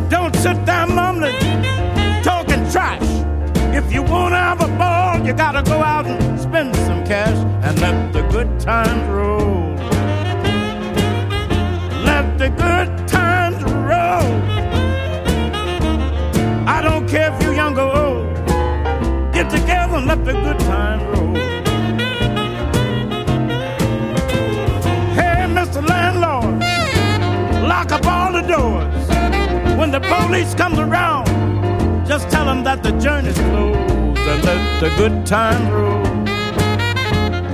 Don't 0.10 0.36
sit 0.36 0.64
down 0.64 0.94
mumbling, 0.94 1.34
talking 2.22 2.70
trash. 2.70 3.02
If 3.74 3.92
you 3.92 4.04
wanna 4.04 4.38
have 4.38 4.62
a 4.62 4.68
ball, 4.78 5.26
you 5.26 5.34
gotta 5.34 5.64
go 5.64 5.82
out 5.82 6.06
and 6.06 6.40
spend 6.40 6.76
some 6.76 7.04
cash 7.04 7.36
and 7.64 7.80
let 7.82 8.14
the 8.14 8.22
good 8.30 8.60
times 8.60 9.10
roll. 9.10 9.74
Let 12.06 12.38
the 12.38 12.50
good 12.50 13.08
times 13.08 13.64
roll. 13.64 14.30
I 16.68 16.80
don't 16.84 17.08
care 17.10 17.34
if 17.34 17.42
you're 17.42 17.56
young 17.56 17.76
or 17.80 17.92
old. 17.98 18.36
Get 19.34 19.50
together 19.50 19.96
and 19.96 20.06
let 20.06 20.24
the 20.26 20.34
good 20.34 20.60
times 20.60 21.09
police 30.30 30.54
comes 30.54 30.78
around, 30.78 31.26
just 32.06 32.30
tell 32.30 32.46
them 32.46 32.64
that 32.64 32.84
the 32.84 32.92
journey's 33.00 33.34
closed 33.34 34.20
and 34.32 34.44
let 34.44 34.80
the 34.80 34.90
good 34.96 35.26
times 35.26 35.72
roll. 35.72 36.04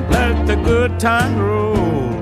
Let 0.10 0.46
the 0.46 0.58
good 0.58 1.00
times 1.00 1.38
roll. 1.40 2.22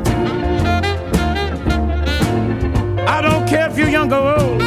I 3.10 3.20
don't 3.20 3.48
care 3.48 3.68
if 3.68 3.80
you're 3.80 3.90
young 3.90 4.14
or 4.14 4.38
old. 4.38 4.60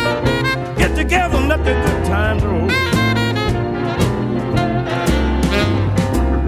Get 0.76 0.96
together 0.96 1.36
and 1.36 1.48
let 1.48 1.64
the 1.64 1.74
good 1.74 2.04
times 2.04 2.42
roll. 2.42 2.68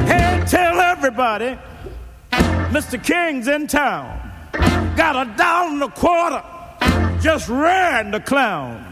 Hey, 0.05 0.43
tell 0.49 0.81
everybody, 0.81 1.57
Mr. 2.75 3.01
King's 3.01 3.47
in 3.47 3.69
town. 3.69 4.19
Got 4.97 5.15
a 5.15 5.31
dollar 5.37 5.71
and 5.71 5.83
a 5.85 5.89
quarter, 5.89 6.43
just 7.21 7.49
ran 7.49 8.11
the 8.11 8.19
clown. 8.19 8.89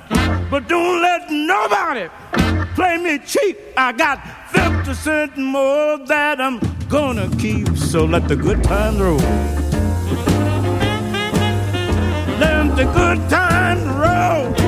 But 0.51 0.69
don't 0.69 1.03
let 1.03 1.29
nobody 1.31 2.09
play 2.75 2.99
me 2.99 3.19
cheap. 3.19 3.59
I 3.77 3.93
got 3.93 4.21
50 4.53 4.95
cents 4.95 5.37
more 5.37 5.99
that 6.07 6.41
I'm 6.41 6.61
gonna 6.89 7.29
keep. 7.37 7.77
So 7.77 8.05
let 8.05 8.29
the 8.29 8.37
good 8.37 8.63
times 8.63 9.01
roll. 9.01 9.17
Let 12.39 12.77
the 12.77 12.85
good 12.95 13.29
times 13.29 13.83
roll. 13.83 14.66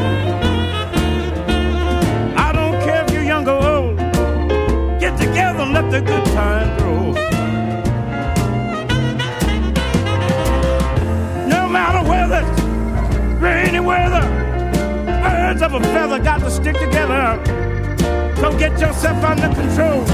Yourself 18.80 19.24
under 19.24 19.48
control. 19.48 20.04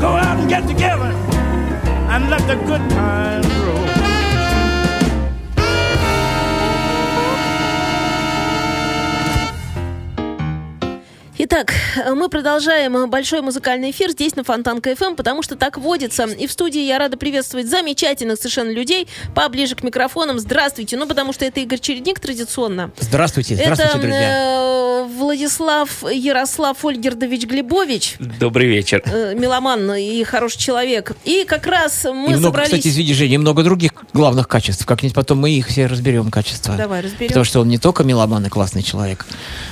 Go 0.00 0.08
out 0.08 0.38
and 0.38 0.48
get 0.48 0.66
together 0.66 1.12
and 2.12 2.30
let 2.30 2.46
the 2.46 2.56
good 2.66 2.88
times 2.90 3.46
roll. 3.56 4.03
Мы 12.14 12.28
продолжаем 12.28 13.08
большой 13.08 13.40
музыкальный 13.42 13.90
эфир 13.90 14.10
здесь 14.10 14.36
на 14.36 14.44
Фонтан 14.44 14.80
КФМ, 14.80 15.14
потому 15.14 15.42
что 15.42 15.56
так 15.56 15.78
водится. 15.78 16.24
И 16.24 16.46
в 16.46 16.52
студии 16.52 16.80
я 16.80 16.98
рада 16.98 17.16
приветствовать 17.16 17.68
замечательных 17.68 18.38
совершенно 18.38 18.70
людей 18.70 19.08
поближе 19.34 19.74
к 19.74 19.82
микрофонам. 19.82 20.38
Здравствуйте. 20.38 20.96
Ну, 20.96 21.06
потому 21.06 21.32
что 21.32 21.44
это 21.44 21.60
Игорь 21.60 21.78
Чередник 21.78 22.20
традиционно. 22.20 22.90
Здравствуйте, 22.98 23.54
здравствуйте, 23.54 23.90
это, 23.92 24.00
друзья. 24.00 25.04
э, 25.04 25.08
Владислав 25.18 26.02
Ярослав 26.10 26.84
Ольгердович 26.84 27.44
Глебович, 27.46 28.16
Добрый 28.18 28.66
вечер. 28.66 29.02
э, 29.04 29.34
меломан 29.34 29.94
и 29.94 30.22
хороший 30.24 30.58
человек. 30.58 31.12
И 31.24 31.44
как 31.44 31.66
раз 31.66 32.04
мы 32.04 32.10
и 32.10 32.14
много, 32.30 32.42
собрались... 32.42 32.70
кстати, 32.70 32.88
видишь, 32.88 33.16
Женя, 33.16 33.38
много 33.38 33.62
других 33.62 33.92
главных 34.12 34.48
качеств. 34.48 34.86
Как-нибудь 34.86 35.14
потом 35.14 35.38
мы 35.38 35.50
их 35.50 35.68
все 35.68 35.86
разберем, 35.86 36.30
качества. 36.30 36.74
Давай 36.76 37.02
разберем. 37.02 37.28
Потому 37.28 37.44
что 37.44 37.60
он 37.60 37.68
не 37.68 37.78
только 37.78 38.04
меломан 38.04 38.44
и 38.46 38.48
классный 38.48 38.82
человек, 38.82 39.26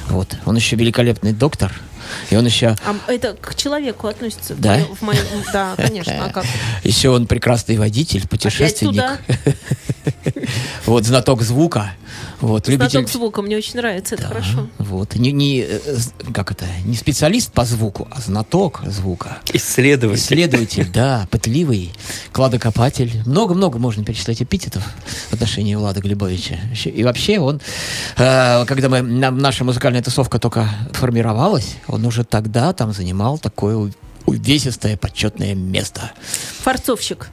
вот, 0.08 0.36
он 0.44 0.56
еще 0.56 0.76
великолепный 0.76 1.32
доктор, 1.32 1.72
и 2.30 2.36
он 2.36 2.46
еще, 2.46 2.76
А 2.84 2.94
это 3.10 3.34
к 3.40 3.54
человеку 3.54 4.06
относится? 4.06 4.54
Да? 4.54 4.78
В 4.98 5.02
моем, 5.02 5.24
да, 5.52 5.74
конечно. 5.76 6.26
А 6.26 6.30
как? 6.30 6.44
еще 6.84 7.10
он 7.10 7.26
прекрасный 7.26 7.76
водитель, 7.76 8.26
путешественник, 8.28 9.02
вот, 10.86 11.04
знаток 11.04 11.42
звука, 11.42 11.92
вот, 12.40 12.68
любитель... 12.68 12.90
Знаток 12.90 13.10
звука, 13.10 13.42
мне 13.42 13.56
очень 13.56 13.76
нравится, 13.76 14.16
это 14.16 14.26
хорошо. 14.26 14.68
Вот, 14.78 15.14
не, 15.14 15.30
не, 15.32 15.60
э, 15.60 15.78
з- 15.96 16.12
как 16.34 16.50
это, 16.50 16.64
не 16.84 16.96
специалист 16.96 17.52
по 17.52 17.64
звуку, 17.64 18.08
а 18.10 18.20
знаток 18.20 18.82
звука. 18.86 19.38
Исследователь. 19.52 20.20
Исследователь, 20.20 20.90
да, 20.92 21.26
пытливый, 21.30 21.92
кладокопатель. 22.32 23.22
Много-много 23.26 23.78
можно 23.78 24.04
перечислять 24.04 24.42
эпитетов 24.42 24.82
в 25.30 25.32
отношении 25.34 25.74
Влада 25.76 26.00
Глебовича. 26.00 26.58
И 26.84 27.04
вообще 27.04 27.38
он, 27.38 27.60
э, 28.16 28.64
когда 28.66 28.88
мы, 28.88 29.02
нам- 29.02 29.38
наша 29.38 29.64
музыкальная 29.64 30.02
тусовка 30.02 30.38
только 30.38 30.68
формировалась, 30.92 31.76
он 31.86 32.01
уже 32.06 32.24
тогда 32.24 32.72
там 32.72 32.92
занимал 32.92 33.38
такое 33.38 33.92
увесистое 34.26 34.96
почетное 34.96 35.54
место. 35.54 36.12
Форцовщик. 36.60 37.30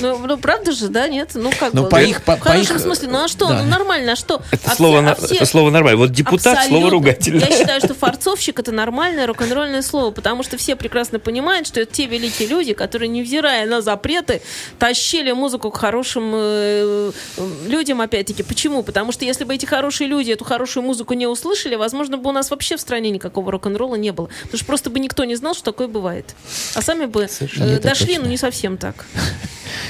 Ну, 0.00 0.18
ну, 0.18 0.36
правда 0.38 0.72
же, 0.72 0.88
да, 0.88 1.08
нет? 1.08 1.30
Ну, 1.34 1.50
как 1.58 1.72
Ну, 1.72 1.84
бы. 1.84 1.88
по 1.88 1.98
ну, 1.98 2.04
их- 2.06 2.22
по- 2.22 2.36
в 2.36 2.38
по 2.40 2.44
хорошем 2.50 2.76
их, 2.76 2.82
смысле. 2.82 3.08
Ну, 3.08 3.24
а 3.24 3.28
что? 3.28 3.48
да. 3.48 3.62
Ну, 3.62 3.68
нормально, 3.68 4.12
а 4.12 4.16
что? 4.16 4.42
Это, 4.50 4.70
А 4.70 4.74
слово, 4.74 4.96
все- 4.96 5.02
на- 5.02 5.12
а 5.12 5.14
все- 5.14 5.34
это 5.36 5.46
слово 5.46 5.70
нормально. 5.70 5.98
Вот 5.98 6.12
депутат 6.12 6.42
слово 6.42 6.58
Абсолютно. 6.86 6.90
ругательное. 6.90 7.48
Я 7.48 7.56
считаю, 7.58 7.80
что 7.80 7.94
форцовщик 7.94 8.58
это 8.58 8.72
нормальное 8.72 9.26
рок-н-ролльное 9.26 9.82
слово, 9.82 10.10
потому 10.10 10.42
что 10.42 10.56
все 10.56 10.76
прекрасно 10.76 11.18
понимают, 11.18 11.66
что 11.66 11.80
это 11.80 11.92
те 11.92 12.06
великие 12.06 12.48
люди, 12.48 12.72
которые, 12.74 13.08
невзирая 13.08 13.66
на 13.66 13.80
запреты, 13.82 14.42
тащили 14.78 15.32
музыку 15.32 15.70
к 15.70 15.76
хорошим 15.76 16.32
э, 16.34 17.12
э, 17.36 17.48
людям, 17.66 18.00
опять-таки. 18.00 18.42
Почему? 18.42 18.82
Потому 18.82 19.12
что 19.12 19.24
если 19.24 19.44
бы 19.44 19.54
эти 19.54 19.66
хорошие 19.66 20.08
люди 20.08 20.32
эту 20.32 20.44
хорошую 20.44 20.82
музыку 20.84 21.14
не 21.14 21.26
услышали, 21.26 21.74
возможно, 21.76 22.16
бы 22.16 22.28
у 22.30 22.32
нас 22.32 22.50
вообще 22.50 22.76
в 22.76 22.80
стране 22.80 23.10
никакого 23.10 23.52
рок-н-ролла 23.52 23.94
не 23.96 24.10
было. 24.12 24.28
Потому 24.42 24.56
что 24.58 24.66
просто 24.66 24.90
бы 24.90 24.98
никто 25.00 25.24
не 25.24 25.36
знал, 25.36 25.54
что 25.54 25.64
такое 25.64 25.88
бывает. 25.88 26.34
А 26.74 26.82
сами 26.82 27.06
бы 27.06 27.28
э, 27.40 27.78
дошли, 27.78 28.18
ну 28.18 28.26
не 28.26 28.36
совсем 28.36 28.76
так. 28.76 29.04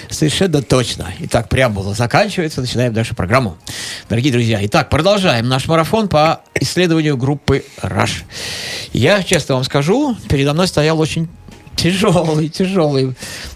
Совершенно 0.09 0.62
точно. 0.62 1.12
Итак, 1.20 1.49
преамбула 1.49 1.94
заканчивается, 1.94 2.61
начинаем 2.61 2.92
дальше 2.92 3.14
программу. 3.14 3.57
Дорогие 4.09 4.33
друзья, 4.33 4.59
итак, 4.62 4.90
продолжаем 4.90 5.49
наш 5.49 5.66
марафон 5.66 6.09
по 6.09 6.40
исследованию 6.55 7.16
группы 7.16 7.64
Rush. 7.83 8.23
Я, 8.92 9.23
честно 9.23 9.57
вам 9.57 9.64
скажу, 9.64 10.16
передо 10.29 10.55
мной 10.55 10.68
стоял 10.68 11.01
очень 11.01 11.29
тяжелый, 11.77 12.49
тяжелый 12.49 13.15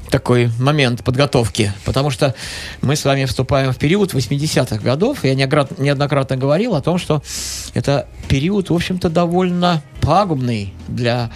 такой 0.08 0.50
момент 0.58 1.04
подготовки, 1.04 1.72
потому 1.84 2.10
что 2.10 2.34
мы 2.80 2.96
с 2.96 3.04
вами 3.04 3.24
вступаем 3.26 3.72
в 3.72 3.76
период 3.76 4.14
80-х 4.14 4.78
годов. 4.78 5.24
Я 5.24 5.34
неоднократно 5.34 6.36
говорил 6.36 6.74
о 6.74 6.80
том, 6.80 6.98
что 6.98 7.22
это 7.74 8.08
период, 8.28 8.70
в 8.70 8.74
общем-то, 8.74 9.10
довольно 9.10 9.82
пагубный 10.00 10.72
для 10.86 11.30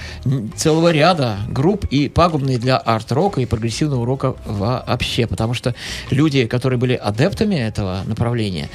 целого 0.56 0.92
ряда 0.92 1.36
групп 1.48 1.84
и 1.90 2.08
пагубный 2.08 2.56
для 2.56 2.78
арт-рока 2.78 3.40
и 3.42 3.46
прогрессивного 3.46 4.06
рока 4.06 4.34
вообще, 4.46 5.26
потому 5.26 5.52
что 5.52 5.74
люди, 6.10 6.46
которые 6.46 6.78
были 6.78 6.94
адептами 6.94 7.56
этого 7.56 8.00
направления, 8.06 8.70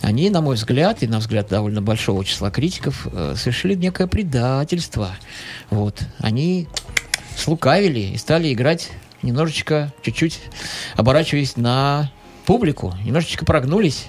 они, 0.00 0.30
на 0.30 0.40
мой 0.40 0.56
взгляд, 0.56 1.02
и 1.02 1.06
на 1.06 1.18
взгляд 1.18 1.48
довольно 1.48 1.80
большого 1.80 2.24
числа 2.24 2.50
критиков, 2.50 3.06
э, 3.12 3.34
совершили 3.36 3.74
некое 3.74 4.06
предательство. 4.06 5.10
Вот. 5.70 6.00
Они 6.18 6.68
слукавили 7.36 8.00
и 8.00 8.16
стали 8.16 8.52
играть 8.52 8.90
немножечко, 9.22 9.92
чуть-чуть 10.02 10.40
оборачиваясь 10.94 11.56
на 11.56 12.10
публику, 12.46 12.94
немножечко 13.04 13.44
прогнулись. 13.44 14.06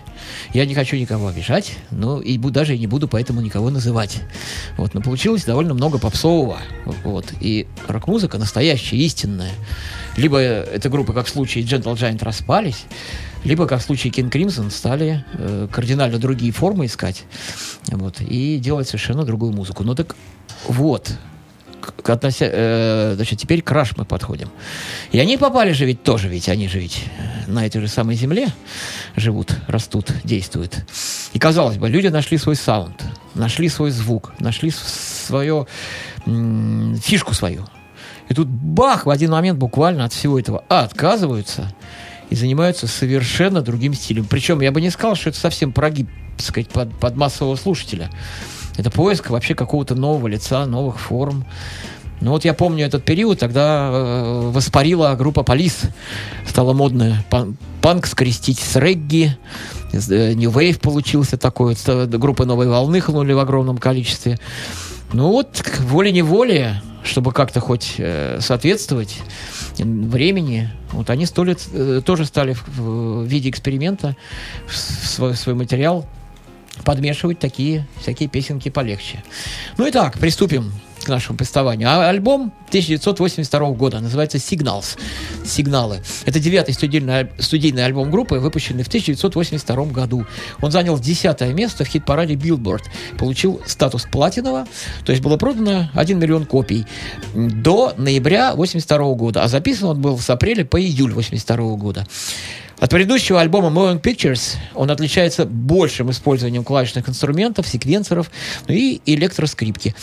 Я 0.54 0.66
не 0.66 0.76
хочу 0.76 0.96
никого 0.96 1.28
обижать, 1.28 1.74
но 1.90 2.22
и 2.22 2.38
даже 2.38 2.78
не 2.78 2.86
буду 2.86 3.08
поэтому 3.08 3.42
никого 3.42 3.70
называть. 3.70 4.20
Вот, 4.78 4.94
но 4.94 5.02
получилось 5.02 5.44
довольно 5.44 5.74
много 5.74 5.98
попсового. 5.98 6.60
Вот, 7.04 7.26
и 7.42 7.68
рок-музыка 7.88 8.38
настоящая, 8.38 8.98
истинная. 8.98 9.52
Либо 10.16 10.40
эта 10.40 10.90
группа, 10.90 11.14
как 11.14 11.26
в 11.26 11.30
случае 11.30 11.64
Gentle 11.64 11.96
Giant, 11.96 12.24
распались, 12.24 12.86
либо, 13.44 13.66
как 13.66 13.82
в 13.82 13.84
случае 13.84 14.12
King 14.12 14.30
Crimson, 14.30 14.70
стали 14.72 15.24
э, 15.34 15.68
кардинально 15.72 16.20
другие 16.20 16.52
формы 16.52 16.86
искать 16.86 17.24
вот, 17.88 18.22
и 18.22 18.58
делать 18.58 18.88
совершенно 18.88 19.26
другую 19.26 19.54
музыку. 19.54 19.84
Ну 19.84 19.96
так 19.96 20.16
вот, 20.68 21.12
относя- 22.04 22.50
э, 22.52 23.14
значит, 23.16 23.40
теперь 23.40 23.62
к 23.62 23.72
Раш 23.72 23.96
мы 23.98 24.06
подходим. 24.06 24.50
И 25.12 25.20
они 25.20 25.38
попали 25.38 25.72
же 25.74 25.86
ведь 25.86 26.04
тоже, 26.04 26.28
ведь 26.30 26.50
они 26.50 26.68
же 26.68 26.80
ведь 26.80 27.04
на 27.48 27.66
этой 27.66 27.82
же 27.82 27.88
самой 27.88 28.16
земле 28.16 28.48
живут, 29.16 29.56
растут, 29.68 30.12
действуют. 30.24 30.86
И 31.34 31.40
казалось 31.40 31.78
бы, 31.78 31.90
люди 31.90 32.08
нашли 32.08 32.38
свой 32.38 32.56
саунд, 32.56 33.04
нашли 33.36 33.70
свой 33.70 33.92
звук, 33.92 34.34
нашли 34.40 34.70
с- 34.72 35.26
свое 35.28 35.68
м, 36.26 36.98
фишку 37.02 37.34
свою. 37.34 37.66
И 38.30 38.34
тут 38.34 38.48
бах, 38.48 39.06
в 39.06 39.10
один 39.10 39.32
момент 39.32 39.58
буквально 39.58 40.04
от 40.06 40.12
всего 40.14 40.38
этого 40.40 40.64
отказываются 40.68 41.74
и 42.30 42.36
занимаются 42.36 42.88
совершенно 42.88 43.62
другим 43.62 43.94
стилем. 43.94 44.26
Причем 44.26 44.60
я 44.60 44.72
бы 44.74 44.82
не 44.82 44.90
сказал, 44.90 45.16
что 45.16 45.30
это 45.30 45.40
совсем 45.40 45.72
прогиб, 45.72 46.10
так 46.36 46.46
сказать, 46.46 46.68
под, 46.70 46.94
под 47.00 47.16
массового 47.16 47.56
слушателя. 47.56 48.10
Это 48.78 48.92
поиск 48.92 49.30
вообще 49.30 49.56
какого-то 49.56 49.96
нового 49.96 50.28
лица, 50.28 50.66
новых 50.66 51.00
форм. 51.00 51.46
Ну 52.20 52.32
вот 52.32 52.46
я 52.46 52.54
помню 52.54 52.86
этот 52.86 53.04
период, 53.04 53.40
тогда 53.40 53.90
э, 53.92 54.52
воспарила 54.52 55.16
группа 55.16 55.44
Полис. 55.44 55.82
Стало 56.48 56.74
модно 56.74 57.24
пан- 57.30 57.58
панк 57.82 58.08
скрестить 58.08 58.60
с 58.60 58.76
регги. 58.76 59.38
Э, 59.94 60.34
New 60.34 60.50
Wave 60.52 60.80
получился 60.80 61.38
такой. 61.38 61.76
вот, 61.86 62.10
Группы 62.10 62.46
новой 62.46 62.68
волны 62.68 63.02
хлынули 63.02 63.34
в 63.34 63.40
огромном 63.40 63.78
количестве. 63.78 64.40
Ну 65.14 65.32
вот, 65.32 65.64
волей-неволей, 65.80 66.82
чтобы 67.04 67.32
как-то 67.32 67.60
хоть 67.60 67.96
э, 67.98 68.40
соответствовать 68.42 69.20
времени, 69.78 70.72
вот 70.92 71.10
они 71.12 71.26
сто 71.26 71.46
э, 71.46 72.02
тоже 72.04 72.26
стали 72.26 72.54
в, 72.54 72.68
в 72.80 73.24
виде 73.26 73.50
эксперимента 73.50 74.16
в 74.68 74.76
свой, 74.76 75.36
свой 75.36 75.56
материал 75.56 76.06
подмешивать 76.84 77.40
такие 77.40 77.88
всякие 78.00 78.30
песенки 78.30 78.70
полегче. 78.70 79.24
Ну 79.78 79.88
и 79.88 79.92
так, 79.92 80.18
приступим 80.18 80.72
к 81.08 81.10
нашему 81.10 81.38
приставанию. 81.38 81.90
А 81.90 82.10
альбом 82.10 82.52
1982 82.68 83.72
года 83.72 84.00
называется 84.00 84.38
«Signals». 84.38 84.98
«Сигналы». 85.46 86.02
Это 86.26 86.40
девятый 86.40 86.74
студийный, 86.74 87.30
студийный 87.40 87.86
альбом 87.86 88.12
группы, 88.12 88.40
выпущенный 88.40 88.84
в 88.84 88.88
1982 88.88 89.86
году. 89.86 90.26
Он 90.62 90.72
занял 90.72 91.00
десятое 91.00 91.54
место 91.54 91.86
в 91.86 91.88
хит-параде 91.88 92.34
Billboard. 92.34 92.84
Получил 93.18 93.62
статус 93.66 94.04
платинового, 94.04 94.68
то 95.06 95.12
есть 95.14 95.24
было 95.24 95.38
продано 95.38 95.90
1 95.94 96.20
миллион 96.20 96.46
копий 96.46 96.86
до 97.34 97.94
ноября 97.98 98.50
1982 98.52 99.14
года. 99.14 99.44
А 99.44 99.48
записан 99.48 99.90
он 99.90 100.02
был 100.02 100.20
с 100.20 100.30
апреля 100.30 100.66
по 100.66 100.80
июль 100.80 101.12
1982 101.12 101.78
года. 101.78 102.06
От 102.80 102.92
предыдущего 102.92 103.42
альбома 103.42 103.70
Moving 103.70 104.00
Pictures 104.00 104.56
он 104.76 104.92
отличается 104.92 105.46
большим 105.46 106.12
использованием 106.12 106.64
клавишных 106.64 107.10
инструментов, 107.10 107.68
секвенсоров 107.68 108.30
ну 108.68 108.76
и 108.76 109.02
электроскрипки. 109.06 109.96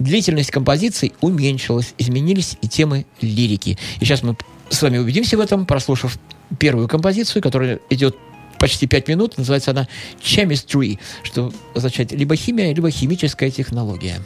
Длительность 0.00 0.50
композиций 0.50 1.14
уменьшилась, 1.20 1.94
изменились 1.98 2.58
и 2.62 2.68
темы 2.68 3.06
лирики. 3.20 3.78
И 4.00 4.04
сейчас 4.04 4.24
мы 4.24 4.36
с 4.70 4.82
вами 4.82 4.98
убедимся 4.98 5.36
в 5.36 5.40
этом, 5.40 5.66
прослушав 5.66 6.18
первую 6.58 6.88
композицию, 6.88 7.42
которая 7.42 7.78
идет 7.90 8.16
почти 8.58 8.88
пять 8.88 9.06
минут. 9.06 9.38
Называется 9.38 9.70
она 9.70 9.86
Chemistry, 10.20 10.98
что 11.22 11.52
означает 11.76 12.10
либо 12.10 12.34
химия, 12.34 12.74
либо 12.74 12.90
химическая 12.90 13.50
технология. 13.50 14.20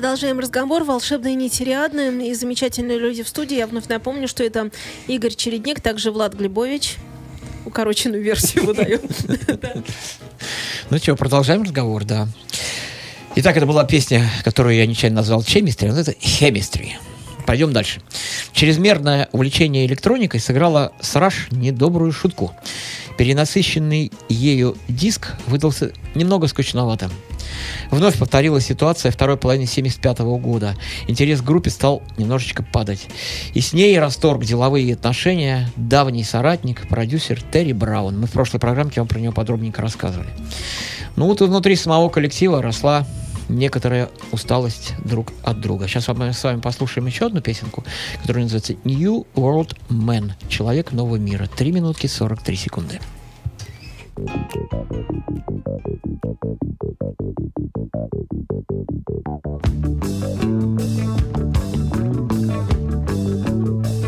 Продолжаем 0.00 0.38
разговор. 0.38 0.84
Волшебные 0.84 1.34
нити 1.34 1.62
Риадны 1.62 2.30
и 2.30 2.32
замечательные 2.32 2.98
люди 2.98 3.22
в 3.22 3.28
студии. 3.28 3.58
Я 3.58 3.66
вновь 3.66 3.86
напомню, 3.88 4.28
что 4.28 4.42
это 4.42 4.70
Игорь 5.08 5.34
Чередник, 5.34 5.82
также 5.82 6.10
Влад 6.10 6.32
Глебович. 6.32 6.96
Укороченную 7.66 8.22
версию 8.22 8.64
выдаю. 8.64 9.02
Ну 10.88 10.96
что, 10.96 11.16
продолжаем 11.16 11.64
разговор, 11.64 12.04
да. 12.04 12.28
Итак, 13.34 13.58
это 13.58 13.66
была 13.66 13.84
песня, 13.84 14.26
которую 14.42 14.74
я 14.74 14.86
нечаянно 14.86 15.16
назвал 15.16 15.42
Chemistry, 15.42 15.92
но 15.92 16.00
это 16.00 16.12
Chemistry. 16.12 16.92
Пойдем 17.46 17.74
дальше. 17.74 18.00
Чрезмерное 18.54 19.28
увлечение 19.32 19.84
электроникой 19.84 20.40
сыграло 20.40 20.94
с 21.02 21.14
Раш 21.14 21.48
недобрую 21.50 22.12
шутку. 22.12 22.54
Перенасыщенный 23.18 24.10
ею 24.30 24.78
диск 24.88 25.32
выдался 25.46 25.92
немного 26.14 26.46
скучноватым. 26.46 27.10
Вновь 27.90 28.18
повторилась 28.18 28.66
ситуация 28.66 29.10
второй 29.10 29.36
половины 29.36 29.66
75 29.66 30.20
года. 30.20 30.74
Интерес 31.08 31.40
к 31.40 31.44
группе 31.44 31.70
стал 31.70 32.02
немножечко 32.16 32.62
падать. 32.62 33.08
И 33.54 33.60
с 33.60 33.72
ней 33.72 33.98
расторг 33.98 34.44
деловые 34.44 34.94
отношения 34.94 35.70
давний 35.76 36.24
соратник, 36.24 36.88
продюсер 36.88 37.42
Терри 37.42 37.72
Браун. 37.72 38.18
Мы 38.18 38.26
в 38.26 38.32
прошлой 38.32 38.60
программке 38.60 39.00
вам 39.00 39.08
про 39.08 39.18
него 39.18 39.32
подробненько 39.32 39.82
рассказывали. 39.82 40.30
Ну 41.16 41.26
вот 41.26 41.40
и 41.40 41.44
внутри 41.44 41.76
самого 41.76 42.08
коллектива 42.08 42.62
росла 42.62 43.06
некоторая 43.50 44.08
усталость 44.32 44.94
друг 45.04 45.32
от 45.42 45.60
друга. 45.60 45.88
Сейчас 45.88 46.08
мы 46.08 46.32
с 46.32 46.42
вами 46.42 46.60
послушаем 46.60 47.06
еще 47.06 47.26
одну 47.26 47.40
песенку, 47.40 47.84
которая 48.20 48.44
называется 48.44 48.74
New 48.84 49.26
World 49.34 49.76
Man. 49.88 50.32
Человек 50.48 50.92
нового 50.92 51.16
мира. 51.16 51.48
3 51.56 51.72
минутки 51.72 52.06
43 52.06 52.56
секунды. 52.56 53.00
thank 54.16 54.54
you 63.86 63.99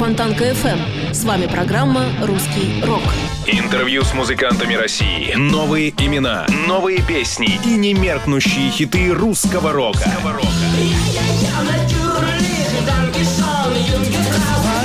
Фонтанка 0.00 0.44
FM. 0.44 1.12
С 1.12 1.24
вами 1.24 1.46
программа 1.46 2.06
«Русский 2.22 2.82
рок». 2.86 3.02
Интервью 3.46 4.02
с 4.02 4.14
музыкантами 4.14 4.72
России. 4.72 5.34
Новые 5.34 5.90
имена, 5.90 6.46
новые 6.66 7.02
песни 7.02 7.60
и 7.66 7.76
немеркнущие 7.76 8.70
хиты 8.70 9.12
русского 9.12 9.72
рока. 9.72 10.10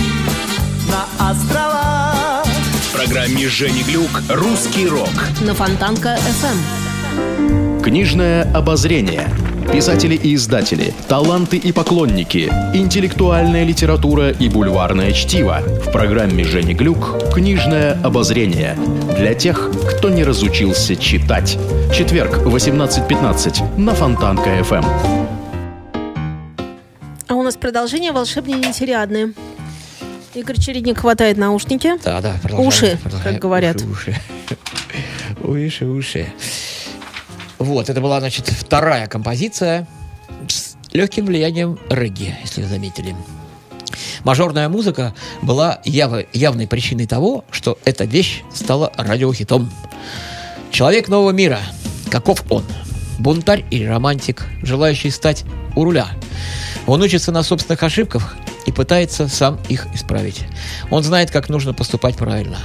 на 0.90 1.32
острова 1.32 2.44
программе 2.92 3.48
Жени 3.48 3.84
Глюк 3.84 4.24
«Русский 4.28 4.88
рок». 4.88 5.10
На 5.40 5.54
Фонтанка 5.54 6.18
FM. 6.18 6.85
Книжное 7.86 8.52
обозрение. 8.52 9.30
Писатели 9.72 10.16
и 10.16 10.34
издатели, 10.34 10.92
таланты 11.08 11.58
и 11.58 11.72
поклонники, 11.72 12.52
интеллектуальная 12.74 13.64
литература 13.64 14.32
и 14.32 14.50
бульварное 14.50 15.12
чтиво. 15.12 15.60
В 15.60 15.92
программе 15.92 16.44
Жени 16.44 16.74
Глюк 16.74 17.32
«Книжное 17.32 17.94
обозрение». 18.04 18.76
Для 19.20 19.36
тех, 19.36 19.70
кто 19.88 20.10
не 20.10 20.24
разучился 20.24 20.96
читать. 20.96 21.60
Четверг, 21.94 22.40
18.15 22.40 23.78
на 23.78 23.94
Фонтанка 23.94 24.50
Эм. 24.50 24.64
ФМ. 24.64 24.86
А 27.28 27.36
у 27.36 27.44
нас 27.44 27.56
продолжение 27.56 28.14
волшебные 28.14 28.58
нетериадные. 28.58 29.34
Игорь 30.34 30.60
Чередник 30.60 31.02
хватает 31.02 31.38
наушники. 31.38 31.92
Да, 32.04 32.20
да, 32.20 32.34
продолжаем, 32.42 32.68
Уши, 32.68 33.00
продолжаем. 33.04 33.36
как 33.36 33.42
говорят. 33.44 33.76
Уши, 33.84 34.10
уши. 34.10 34.16
Уши, 35.44 35.86
уши. 35.86 36.34
Вот, 37.58 37.90
это 37.90 38.02
была, 38.02 38.20
значит, 38.20 38.48
вторая 38.50 39.08
композиция 39.08 39.88
с 40.48 40.76
легким 40.92 41.26
влиянием 41.26 41.80
регги, 41.90 42.36
если 42.44 42.62
вы 42.62 42.68
заметили. 42.68 43.16
Мажорная 44.24 44.70
музыка 44.70 45.14
была 45.42 45.80
яв- 45.86 46.28
явной 46.34 46.68
причиной 46.68 47.06
того, 47.06 47.46
что 47.52 47.78
эта 47.86 48.06
вещь 48.06 48.42
стала 48.54 48.92
радиохитом. 48.98 49.72
Человек 50.72 51.08
нового 51.08 51.32
мира. 51.32 51.60
Каков 52.12 52.44
он? 52.52 52.64
Бунтарь 53.20 53.64
или 53.72 53.86
романтик, 53.86 54.46
желающий 54.62 55.10
стать 55.10 55.46
у 55.76 55.84
руля? 55.84 56.08
Он 56.88 57.02
учится 57.02 57.32
на 57.32 57.44
собственных 57.44 57.82
ошибках 57.84 58.36
и 58.66 58.72
пытается 58.72 59.28
сам 59.28 59.60
их 59.70 59.88
исправить. 59.94 60.42
Он 60.90 61.04
знает, 61.04 61.32
как 61.32 61.50
нужно 61.50 61.74
поступать 61.74 62.18
правильно. 62.18 62.58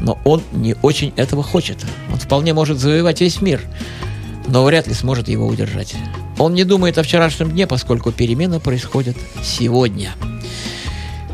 Но 0.00 0.18
он 0.24 0.42
не 0.52 0.74
очень 0.82 1.12
этого 1.16 1.42
хочет. 1.42 1.84
Он 2.10 2.18
вполне 2.18 2.54
может 2.54 2.78
завоевать 2.78 3.20
весь 3.20 3.40
мир, 3.40 3.60
но 4.46 4.64
вряд 4.64 4.86
ли 4.86 4.94
сможет 4.94 5.28
его 5.28 5.46
удержать. 5.46 5.94
Он 6.38 6.54
не 6.54 6.64
думает 6.64 6.98
о 6.98 7.02
вчерашнем 7.02 7.50
дне, 7.50 7.66
поскольку 7.66 8.12
перемены 8.12 8.60
происходят 8.60 9.16
сегодня. 9.42 10.12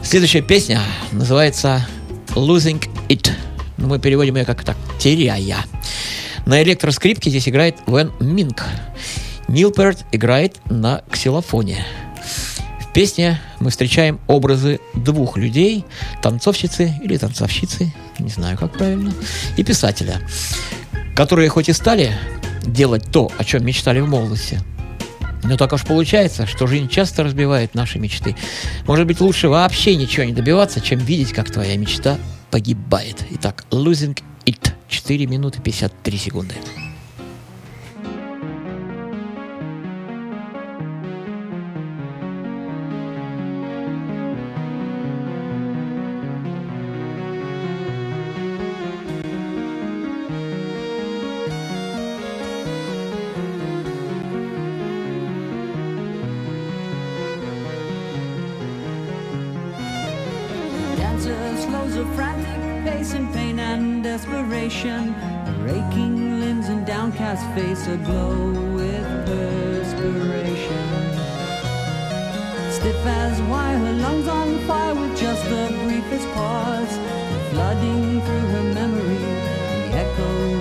Следующая 0.02 0.42
песня 0.42 0.80
называется 1.12 1.86
«Losing 2.30 2.88
It». 3.08 3.30
Ну, 3.76 3.88
мы 3.88 3.98
переводим 3.98 4.36
ее 4.36 4.44
как 4.44 4.64
так 4.64 4.76
«теряя». 4.98 5.58
На 6.46 6.62
электроскрипке 6.62 7.30
здесь 7.30 7.48
играет 7.48 7.76
Вен 7.86 8.12
Минк. 8.20 8.64
Нил 9.48 9.70
Перт 9.70 10.04
играет 10.12 10.56
на 10.70 11.02
ксилофоне. 11.10 11.86
В 12.80 12.92
песне 12.92 13.40
мы 13.60 13.70
встречаем 13.70 14.18
образы 14.26 14.80
двух 14.94 15.36
людей, 15.36 15.84
танцовщицы 16.22 16.94
или 17.02 17.16
танцовщицы, 17.16 17.92
не 18.18 18.30
знаю, 18.30 18.56
как 18.58 18.72
правильно, 18.72 19.12
и 19.56 19.62
писателя, 19.62 20.20
которые 21.14 21.48
хоть 21.50 21.68
и 21.68 21.72
стали 21.72 22.12
делать 22.62 23.04
то, 23.10 23.30
о 23.38 23.44
чем 23.44 23.64
мечтали 23.64 24.00
в 24.00 24.08
молодости, 24.08 24.60
но 25.44 25.56
так 25.56 25.72
уж 25.72 25.84
получается, 25.84 26.46
что 26.46 26.66
жизнь 26.66 26.88
часто 26.88 27.22
разбивает 27.22 27.74
наши 27.74 27.98
мечты. 27.98 28.36
Может 28.86 29.06
быть, 29.06 29.20
лучше 29.20 29.48
вообще 29.48 29.96
ничего 29.96 30.24
не 30.24 30.32
добиваться, 30.32 30.80
чем 30.80 30.98
видеть, 30.98 31.32
как 31.32 31.50
твоя 31.50 31.76
мечта 31.76 32.18
погибает. 32.50 33.24
Итак, 33.30 33.64
Losing 33.70 34.18
It. 34.46 34.72
4 34.88 35.26
минуты 35.26 35.60
53 35.60 36.18
секунды. 36.18 36.54
Slows 61.64 61.96
a 61.96 62.06
frantic 62.14 62.84
pace 62.84 63.12
in 63.14 63.26
pain 63.32 63.58
and 63.58 64.02
desperation. 64.04 65.14
Raking 65.62 66.40
limbs 66.40 66.68
and 66.68 66.86
downcast 66.86 67.44
face 67.54 67.86
aglow 67.86 68.34
with 68.74 69.08
perspiration. 69.26 70.88
Stiff 72.70 73.06
as 73.06 73.40
wire, 73.42 73.78
her 73.78 73.92
lungs 74.04 74.28
on 74.28 74.58
fire 74.66 74.94
with 74.94 75.18
just 75.18 75.44
the 75.50 75.66
briefest 75.84 76.28
pause. 76.34 76.94
Flooding 77.50 78.20
through 78.22 78.46
her 78.54 78.66
memory, 78.74 79.18
the 79.18 79.98
echoes 80.04 80.57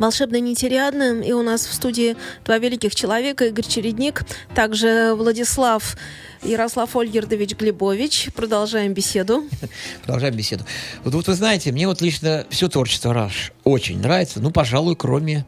волшебной 0.00 0.40
нити 0.40 0.64
Ариадны. 0.66 1.22
И 1.24 1.32
у 1.32 1.42
нас 1.42 1.66
в 1.66 1.74
студии 1.74 2.16
два 2.44 2.58
великих 2.58 2.94
человека, 2.94 3.46
Игорь 3.46 3.66
Чередник, 3.66 4.24
также 4.54 5.14
Владислав 5.14 5.96
Ярослав 6.42 6.96
Ольгердович 6.96 7.54
Глебович. 7.54 8.30
Продолжаем 8.34 8.94
беседу. 8.94 9.44
Продолжаем 10.04 10.34
беседу. 10.34 10.64
Вот, 11.04 11.14
вот 11.14 11.28
вы 11.28 11.34
знаете, 11.34 11.70
мне 11.70 11.86
вот 11.86 12.00
лично 12.00 12.46
все 12.48 12.68
творчество 12.68 13.12
Раш 13.12 13.52
очень 13.64 14.00
нравится. 14.00 14.40
Ну, 14.40 14.50
пожалуй, 14.50 14.96
кроме 14.96 15.44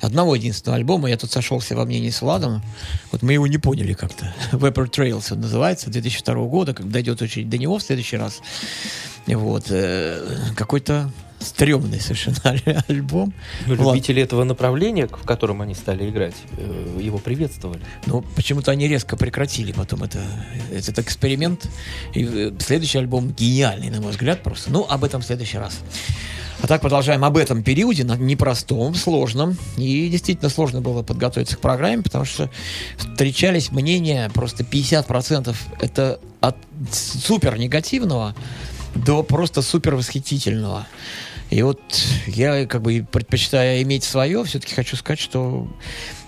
одного 0.00 0.34
единственного 0.34 0.78
альбома. 0.78 1.10
Я 1.10 1.18
тут 1.18 1.30
сошелся 1.30 1.76
во 1.76 1.84
мнении 1.84 2.08
с 2.08 2.22
Владом. 2.22 2.62
Вот 3.12 3.20
мы 3.20 3.34
его 3.34 3.46
не 3.46 3.58
поняли 3.58 3.92
как-то. 3.92 4.34
Vapor 4.52 4.90
Trails 4.90 5.26
он 5.30 5.42
называется, 5.42 5.90
2002 5.90 6.34
года, 6.46 6.72
когда 6.72 6.90
дойдет 6.92 7.20
очередь 7.20 7.50
до 7.50 7.58
него 7.58 7.76
в 7.76 7.82
следующий 7.82 8.16
раз. 8.16 8.40
Вот. 9.26 9.66
э, 9.68 10.38
Какой-то 10.56 11.10
стрёмный 11.40 12.00
совершенно 12.00 12.38
альбом. 12.88 13.32
Ну, 13.66 13.74
Влад, 13.74 13.94
любители 13.94 14.22
этого 14.22 14.44
направления, 14.44 15.06
в 15.06 15.24
котором 15.24 15.62
они 15.62 15.74
стали 15.74 16.08
играть, 16.08 16.34
э, 16.56 16.98
его 17.00 17.18
приветствовали. 17.18 17.80
Ну, 18.06 18.22
почему-то 18.36 18.70
они 18.70 18.86
резко 18.88 19.16
прекратили 19.16 19.72
потом 19.72 20.02
это, 20.02 20.20
этот 20.72 20.98
эксперимент. 20.98 21.68
И 22.14 22.24
э, 22.24 22.52
следующий 22.58 22.98
альбом 22.98 23.32
гениальный, 23.32 23.90
на 23.90 24.00
мой 24.00 24.12
взгляд, 24.12 24.42
просто. 24.42 24.70
Ну, 24.70 24.86
об 24.88 25.04
этом 25.04 25.22
в 25.22 25.24
следующий 25.24 25.58
раз. 25.58 25.80
А 26.62 26.66
так 26.66 26.82
продолжаем 26.82 27.24
об 27.24 27.38
этом 27.38 27.62
периоде, 27.62 28.02
непростом, 28.02 28.94
сложном. 28.94 29.56
И 29.78 30.08
действительно 30.10 30.50
сложно 30.50 30.82
было 30.82 31.02
подготовиться 31.02 31.56
к 31.56 31.60
программе, 31.60 32.02
потому 32.02 32.26
что 32.26 32.50
встречались 32.98 33.72
мнения, 33.72 34.30
просто 34.34 34.62
50% 34.62 35.56
это 35.80 36.20
от 36.40 36.56
супер 36.92 37.58
негативного 37.58 38.34
до 38.94 39.22
просто 39.22 39.62
супер 39.62 39.94
восхитительного. 39.94 40.86
И 41.50 41.62
вот 41.62 41.80
я 42.26 42.64
как 42.66 42.82
бы 42.82 43.04
предпочитаю 43.10 43.82
иметь 43.82 44.04
свое, 44.04 44.44
все-таки 44.44 44.74
хочу 44.74 44.96
сказать, 44.96 45.18
что 45.18 45.68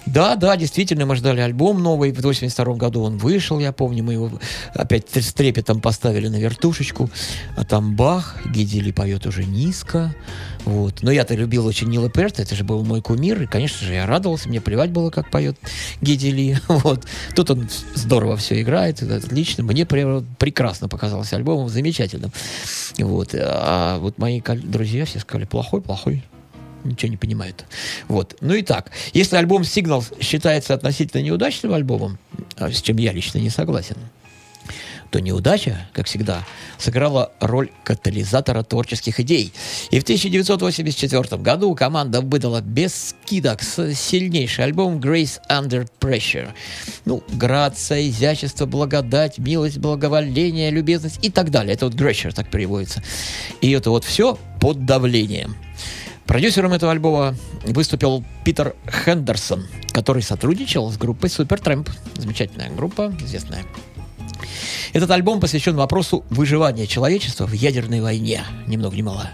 да, 0.06 0.36
да, 0.36 0.56
действительно, 0.56 1.06
мы 1.06 1.16
ждали 1.16 1.40
альбом 1.40 1.82
новый. 1.82 2.12
В 2.12 2.20
82 2.20 2.74
году 2.74 3.02
он 3.02 3.18
вышел, 3.18 3.58
я 3.60 3.72
помню, 3.72 4.02
мы 4.02 4.14
его 4.14 4.30
опять 4.74 5.08
с 5.14 5.32
трепетом 5.32 5.80
поставили 5.80 6.28
на 6.28 6.36
вертушечку. 6.36 7.08
А 7.56 7.64
там 7.64 7.94
бах, 7.94 8.36
Гидели 8.46 8.90
поет 8.90 9.26
уже 9.26 9.44
низко. 9.44 10.14
Вот. 10.64 11.02
Но 11.02 11.10
я-то 11.10 11.34
любил 11.34 11.66
очень 11.66 11.88
Нила 11.88 12.10
Перта, 12.10 12.42
это 12.42 12.54
же 12.54 12.64
был 12.64 12.84
мой 12.84 13.00
кумир. 13.00 13.42
И, 13.42 13.46
конечно 13.46 13.86
же, 13.86 13.94
я 13.94 14.06
радовался, 14.06 14.48
мне 14.48 14.60
плевать 14.60 14.90
было, 14.90 15.10
как 15.10 15.30
поет 15.30 15.56
Гидели. 16.00 16.58
Вот. 16.82 17.04
Тут 17.36 17.50
он 17.50 17.68
здорово 17.94 18.36
все 18.36 18.60
играет, 18.60 19.02
это 19.02 19.16
отлично. 19.16 19.62
Мне 19.62 19.82
пре- 19.82 20.24
прекрасно 20.38 20.88
показался 20.88 21.36
альбомом, 21.36 21.68
замечательным. 21.68 22.32
Вот. 22.98 23.34
А 23.34 23.98
вот 23.98 24.18
мои 24.18 24.40
друзья 24.40 25.04
все 25.04 25.20
сказали, 25.20 25.44
плохой, 25.44 25.80
плохой 25.80 26.24
ничего 26.84 27.10
не 27.10 27.16
понимают. 27.16 27.64
Вот. 28.08 28.36
Ну 28.40 28.54
и 28.54 28.62
так, 28.62 28.90
если 29.12 29.36
альбом 29.36 29.62
Signal 29.62 30.04
считается 30.22 30.74
относительно 30.74 31.22
неудачным 31.22 31.72
альбомом, 31.72 32.18
а 32.56 32.70
с 32.70 32.80
чем 32.82 32.96
я 32.96 33.12
лично 33.12 33.38
не 33.38 33.50
согласен, 33.50 33.96
то 35.12 35.20
неудача, 35.20 35.86
как 35.92 36.06
всегда, 36.06 36.42
сыграла 36.78 37.32
роль 37.38 37.70
катализатора 37.84 38.62
творческих 38.62 39.20
идей. 39.20 39.52
И 39.90 40.00
в 40.00 40.04
1984 40.04 41.40
году 41.42 41.74
команда 41.74 42.22
выдала 42.22 42.62
без 42.62 43.10
скидок 43.10 43.62
сильнейший 43.62 44.64
альбом 44.64 44.98
Grace 44.98 45.38
Under 45.50 45.86
Pressure. 46.00 46.48
Ну, 47.04 47.22
грация, 47.34 48.08
изящество, 48.08 48.64
благодать, 48.64 49.36
милость, 49.36 49.76
благоволение, 49.76 50.70
любезность 50.70 51.18
и 51.20 51.30
так 51.30 51.50
далее. 51.50 51.74
Это 51.74 51.84
вот 51.86 51.94
Gresher 51.94 52.32
так 52.32 52.50
переводится. 52.50 53.02
И 53.60 53.70
это 53.70 53.90
вот 53.90 54.04
все 54.04 54.38
под 54.60 54.86
давлением. 54.86 55.56
Продюсером 56.26 56.72
этого 56.72 56.92
альбома 56.92 57.34
выступил 57.64 58.24
Питер 58.44 58.74
Хендерсон, 59.04 59.66
который 59.92 60.22
сотрудничал 60.22 60.90
с 60.90 60.96
группой 60.96 61.26
Supertramp. 61.26 61.90
Замечательная 62.16 62.70
группа, 62.70 63.14
известная. 63.20 63.64
Этот 64.92 65.10
альбом 65.10 65.40
посвящен 65.40 65.76
вопросу 65.76 66.24
выживания 66.30 66.86
человечества 66.86 67.46
в 67.46 67.52
ядерной 67.52 68.00
войне, 68.00 68.44
ни 68.66 68.76
много 68.76 68.96
ни 68.96 69.02
мало. 69.02 69.30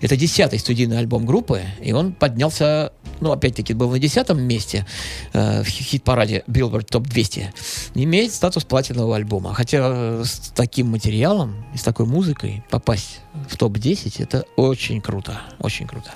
Это 0.00 0.16
десятый 0.16 0.58
студийный 0.58 0.98
альбом 0.98 1.26
группы, 1.26 1.62
и 1.82 1.92
он 1.92 2.12
поднялся, 2.12 2.92
ну, 3.20 3.32
опять-таки, 3.32 3.74
был 3.74 3.90
на 3.90 3.98
десятом 3.98 4.40
месте 4.42 4.86
э, 5.32 5.62
в 5.62 5.66
хи- 5.66 5.84
хит-параде 5.84 6.42
Billboard 6.46 6.88
Top 6.88 7.02
200. 7.02 7.52
Имеет 7.94 8.32
статус 8.32 8.64
платинового 8.64 9.16
альбома. 9.16 9.52
Хотя 9.52 9.78
э, 9.82 10.22
с 10.24 10.52
таким 10.54 10.88
материалом 10.88 11.64
и 11.74 11.78
с 11.78 11.82
такой 11.82 12.06
музыкой 12.06 12.64
попасть 12.70 13.20
в 13.48 13.56
топ-10 13.56 14.22
это 14.22 14.44
очень 14.56 15.00
круто, 15.00 15.40
очень 15.58 15.86
круто. 15.86 16.10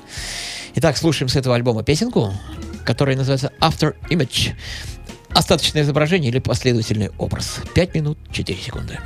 Итак, 0.76 0.96
слушаем 0.96 1.28
с 1.28 1.36
этого 1.36 1.54
альбома 1.54 1.82
песенку, 1.82 2.32
которая 2.84 3.16
называется 3.16 3.52
After 3.60 3.94
Image. 4.10 4.54
Остаточное 5.34 5.82
изображение 5.82 6.30
или 6.30 6.38
последовательный 6.38 7.10
образ. 7.18 7.60
5 7.74 7.94
минут 7.94 8.18
4 8.30 8.58
секунды. 8.58 8.98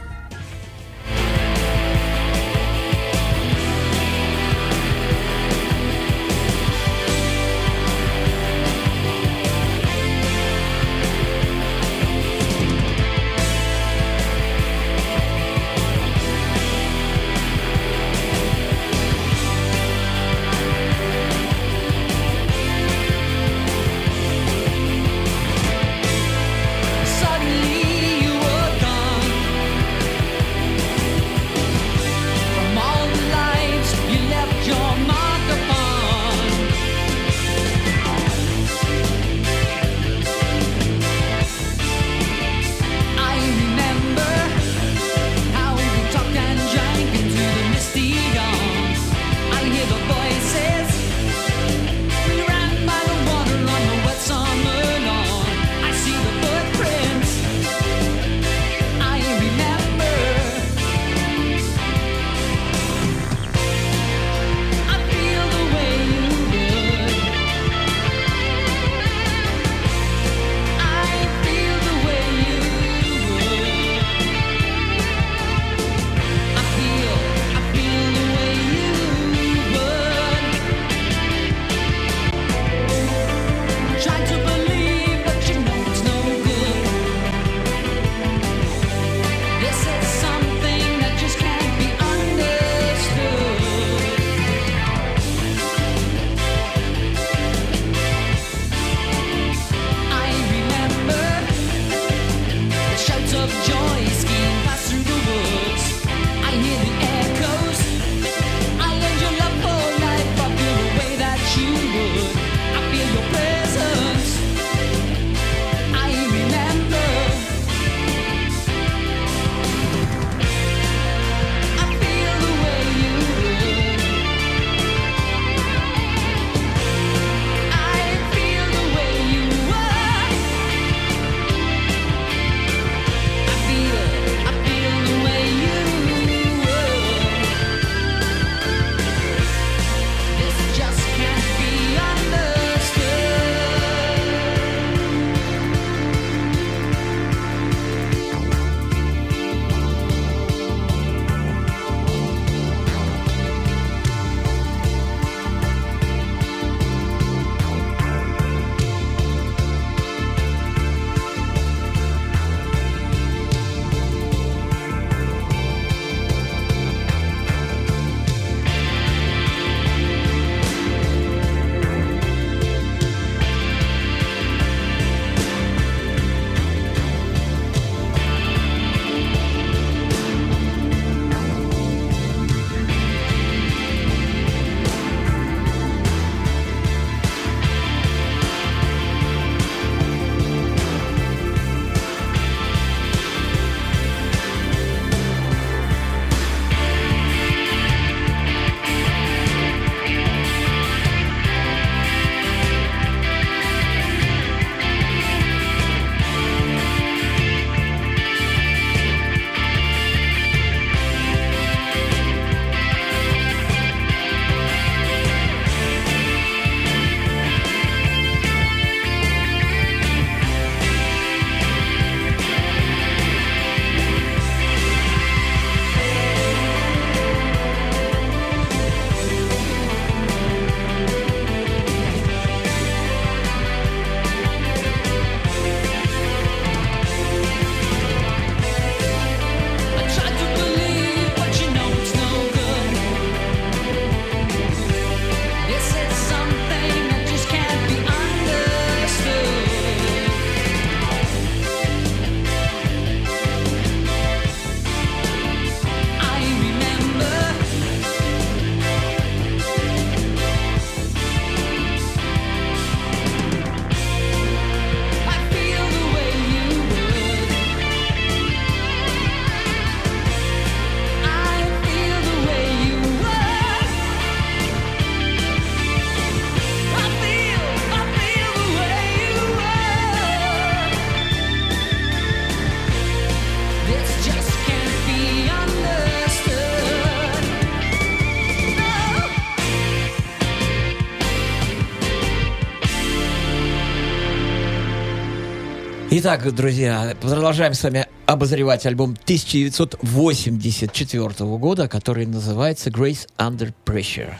Итак, 296.20 296.52
друзья, 296.52 297.16
продолжаем 297.20 297.74
с 297.74 297.84
вами 297.84 298.08
обозревать 298.26 298.84
альбом 298.86 299.16
1984 299.22 301.28
года, 301.58 301.86
который 301.86 302.26
называется 302.26 302.90
Grace 302.90 303.28
Under 303.38 303.72
Pressure. 303.86 304.32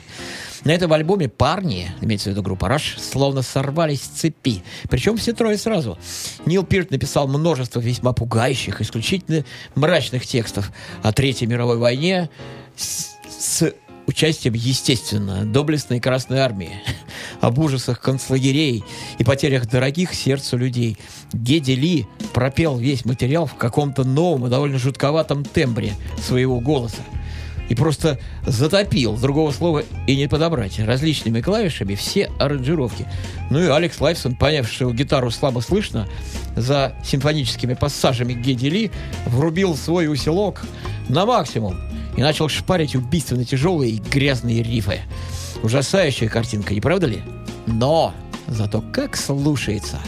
На 0.65 0.73
этом 0.73 0.93
альбоме 0.93 1.29
парни, 1.29 1.93
имеется 2.01 2.31
в 2.31 2.33
виду 2.33 2.43
группа 2.43 2.67
Rush, 2.67 2.99
словно 2.99 3.43
сорвались 3.43 4.03
с 4.03 4.09
цепи. 4.09 4.65
Причем 4.91 5.19
все 5.19 5.33
трое 5.33 5.57
сразу. 5.57 5.97
Нил 6.47 6.65
Пирт 6.65 6.91
написал 6.91 7.29
множество 7.29 7.79
весьма 7.79 8.13
пугающих, 8.13 8.81
исключительно 8.81 9.45
мрачных 9.77 10.27
текстов 10.27 10.73
о 11.05 11.13
Третьей 11.13 11.47
мировой 11.47 11.79
войне 11.79 12.29
с, 12.75 13.15
с 13.29 13.73
участием, 14.09 14.55
естественно, 14.55 15.45
доблестной 15.45 16.01
Красной 16.01 16.39
Армии, 16.39 16.73
об 17.41 17.59
ужасах 17.59 18.01
концлагерей 18.01 18.83
и 19.19 19.25
потерях 19.25 19.69
дорогих 19.69 20.15
сердцу 20.15 20.57
людей. 20.57 20.97
Геди 21.33 21.73
Ли 21.73 22.07
пропел 22.33 22.79
весь 22.79 23.05
материал 23.05 23.47
в 23.47 23.55
каком-то 23.55 24.03
новом 24.05 24.47
и 24.47 24.51
довольно 24.51 24.79
жутковатом 24.79 25.45
тембре 25.45 25.93
своего 26.21 26.59
голоса 26.59 27.03
и 27.69 27.75
просто 27.75 28.19
затопил, 28.47 29.17
другого 29.17 29.53
слова 29.53 29.85
и 30.07 30.17
не 30.17 30.27
подобрать, 30.27 30.79
различными 30.81 31.43
клавишами 31.43 31.95
все 31.95 32.31
аранжировки. 32.39 33.07
Ну 33.51 33.63
и 33.63 33.67
Алекс 33.67 34.01
Лайфсон, 34.01 34.37
поняв, 34.37 34.69
что 34.69 34.91
гитару 34.91 35.31
слабо 35.31 35.61
слышно, 35.61 36.09
за 36.57 36.95
симфоническими 37.05 37.75
пассажами 37.75 38.33
Геди 38.33 38.67
Ли 38.69 38.91
врубил 39.27 39.77
свой 39.77 40.11
усилок 40.11 40.65
на 41.11 41.27
максимум 41.27 41.77
и 42.19 42.21
начал 42.21 42.49
шпарить 42.49 42.97
убийственно 42.97 43.45
тяжелые 43.45 43.93
и 43.93 43.99
грязные 43.99 44.61
рифы. 44.61 45.03
Ужасающая 45.63 46.29
картинка, 46.29 46.75
не 46.75 46.81
правда 46.81 47.07
ли? 47.07 47.23
Но 47.69 48.13
зато 48.49 48.83
как 48.93 49.17
слушается. 49.17 50.01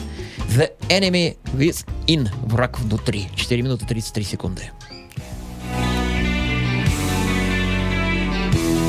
The 0.48 0.72
Enemy 0.88 1.36
Within, 1.54 2.28
враг 2.42 2.80
внутри. 2.80 3.28
4 3.36 3.62
минуты 3.62 3.86
33 3.86 4.24
секунды. 4.24 4.70
Things 5.70 6.00
call 8.56 8.79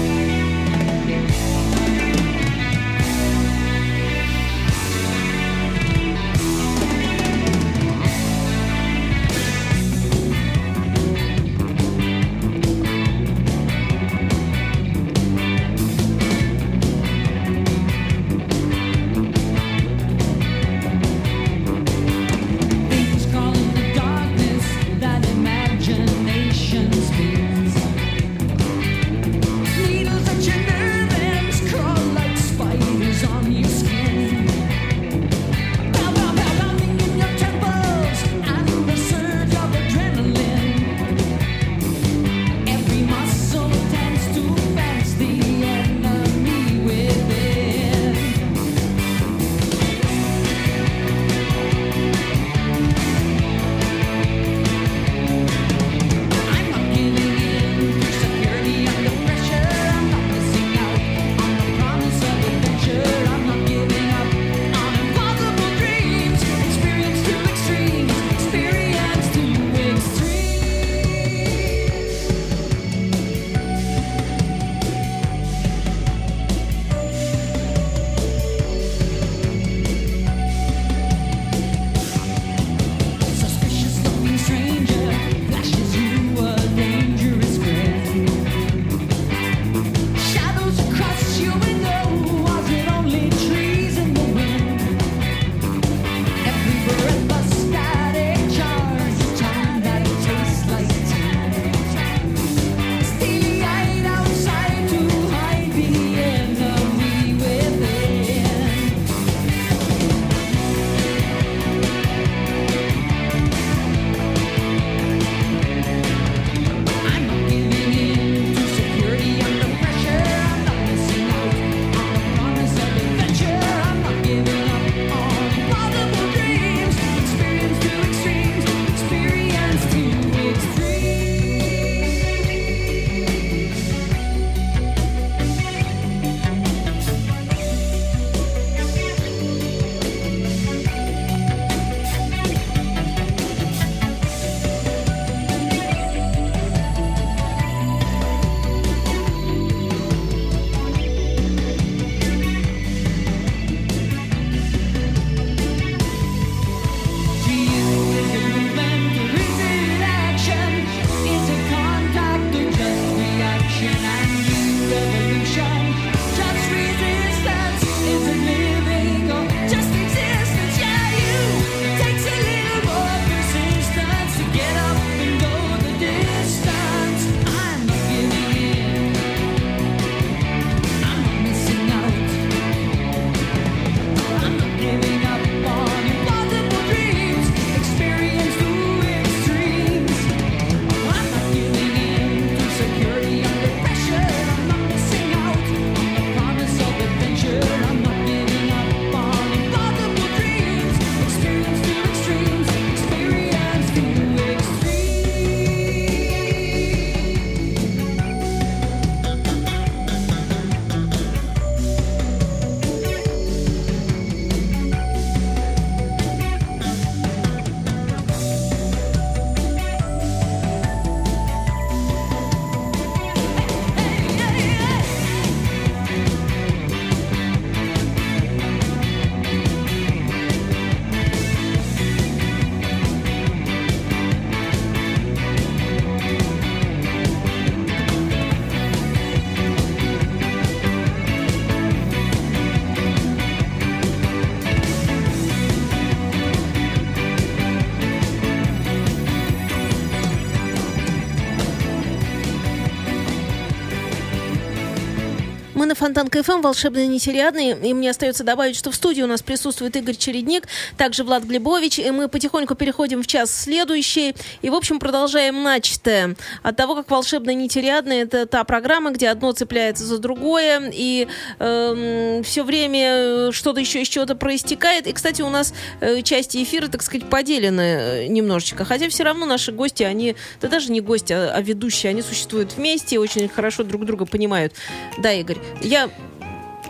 Фонтан 256.02 256.30
КФМ, 256.30 256.62
волшебные 256.62 257.06
нетелиадные. 257.06 257.78
И 257.78 257.94
мне 257.94 258.10
остается 258.10 258.44
добавить, 258.44 258.76
что 258.76 258.90
в 258.90 258.96
студии 258.96 259.22
у 259.22 259.28
нас 259.28 259.44
присутствует 259.44 259.96
Игорь 259.96 260.16
Чередник, 260.16 260.68
также 260.98 261.24
Влад 261.24 261.44
Глебович. 261.44 262.00
И 262.00 262.10
мы 262.10 262.28
потихоньку 262.28 262.74
переходим 262.74 263.22
в 263.22 263.28
час 263.28 263.54
следующий. 263.54 264.34
И, 264.64 264.72
в 264.72 264.74
общем, 264.74 264.98
продолжаем 264.98 265.62
начатое. 265.62 266.36
От 266.64 266.76
того, 266.76 266.96
как 266.96 267.12
волшебные 267.12 267.54
нетелиадные, 267.54 268.24
это 268.24 268.48
та 268.48 268.64
программа, 268.64 269.12
где 269.12 269.30
одно 269.30 269.52
цепляется 269.52 270.04
за 270.04 270.18
другое. 270.18 270.92
И 270.92 271.28
все 271.60 272.64
время 272.64 273.52
что-то 273.52 273.80
еще 273.80 274.02
из 274.02 274.08
чего-то 274.08 274.34
проистекает. 274.34 275.06
И, 275.06 275.14
кстати, 275.14 275.44
у 275.44 275.50
нас 275.50 275.72
э, 276.00 276.24
части 276.24 276.64
эфира, 276.64 276.88
так 276.88 277.04
сказать, 277.04 277.30
поделены 277.30 277.82
э, 277.82 278.26
немножечко. 278.26 278.86
Хотя 278.86 279.08
все 279.10 279.22
равно 279.22 279.46
наши 279.46 279.72
гости, 279.72 280.02
они, 280.02 280.36
да 280.62 280.68
даже 280.68 280.92
не 280.92 281.00
гости, 281.00 281.34
а, 281.34 281.52
а 281.54 281.62
ведущие, 281.62 282.10
они 282.10 282.24
существуют 282.24 282.74
вместе 282.74 283.18
и 283.18 283.18
очень 283.20 283.48
хорошо 283.48 283.84
друг 283.84 284.04
друга 284.06 284.26
понимают. 284.26 284.74
Да, 285.20 285.32
Игорь, 285.32 285.60
я 285.92 286.10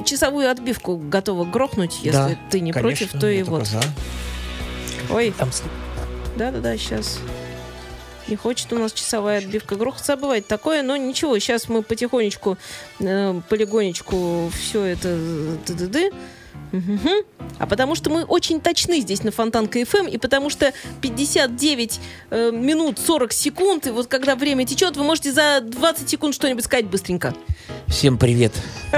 часовую 0.05 0.49
отбивку 0.49 0.95
готова 0.97 1.43
грохнуть, 1.45 1.97
если 2.03 2.11
Да, 2.11 2.37
ты 2.49 2.59
не 2.59 2.71
конечно, 2.71 3.07
против, 3.07 3.19
то 3.19 3.27
и 3.27 3.41
вот. 3.43 3.67
за. 3.67 3.81
Ой, 5.09 5.33
Там 5.37 5.49
да-да-да, 6.37 6.77
сейчас. 6.77 7.19
Не 8.27 8.35
хочет 8.35 8.71
у 8.71 8.77
нас 8.77 8.93
часовая 8.93 9.39
отбивка 9.39 9.75
грохаться, 9.75 10.15
бывает 10.15 10.47
такое, 10.47 10.83
но 10.83 10.95
ничего, 10.95 11.37
сейчас 11.39 11.67
мы 11.67 11.81
потихонечку, 11.81 12.57
э, 12.99 13.41
полигонечку 13.49 14.49
все 14.53 14.83
это 14.83 15.09
э, 15.09 15.57
ды-ды-ды. 15.65 16.11
Мгм. 16.71 17.23
А 17.59 17.67
потому 17.67 17.95
что 17.95 18.09
мы 18.09 18.23
очень 18.23 18.59
точны 18.59 19.01
здесь 19.01 19.23
на 19.23 19.31
Фонтан 19.31 19.67
КФМ, 19.67 20.07
и 20.07 20.17
потому 20.17 20.49
что 20.49 20.73
59 21.01 21.99
э, 22.29 22.51
минут 22.51 22.99
40 22.99 23.33
секунд, 23.33 23.87
и 23.87 23.91
вот 23.91 24.07
когда 24.07 24.35
время 24.35 24.65
течет, 24.65 24.97
вы 24.97 25.03
можете 25.03 25.31
за 25.31 25.61
20 25.61 26.09
секунд 26.09 26.33
что-нибудь 26.33 26.65
сказать 26.65 26.87
быстренько. 26.87 27.33
Всем 27.87 28.17
привет. 28.17 28.53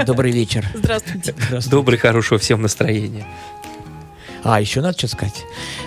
Добрый 0.06 0.32
вечер. 0.32 0.66
Здравствуйте. 0.74 1.34
Добрый, 1.68 1.98
хорошего 1.98 2.38
всем 2.38 2.62
настроения. 2.62 3.26
А, 4.44 4.60
еще 4.60 4.82
надо 4.82 4.98
что 4.98 5.08
сказать? 5.08 5.42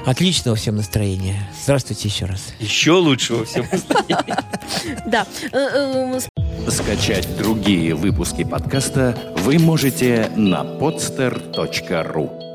Отличного 0.06 0.58
всем 0.58 0.76
настроения. 0.76 1.48
Здравствуйте 1.64 2.08
еще 2.08 2.26
раз. 2.26 2.54
Еще 2.60 2.92
лучшего 2.92 3.46
всем 3.46 3.66
настроения. 3.72 4.44
Да. 5.06 5.26
Э, 5.52 6.18
э, 6.18 6.20
Скачать 6.70 7.38
другие 7.38 7.94
выпуски 7.94 8.44
подкаста 8.44 9.16
вы 9.38 9.60
можете 9.60 10.32
на 10.36 10.64
podster.ru 10.64 12.47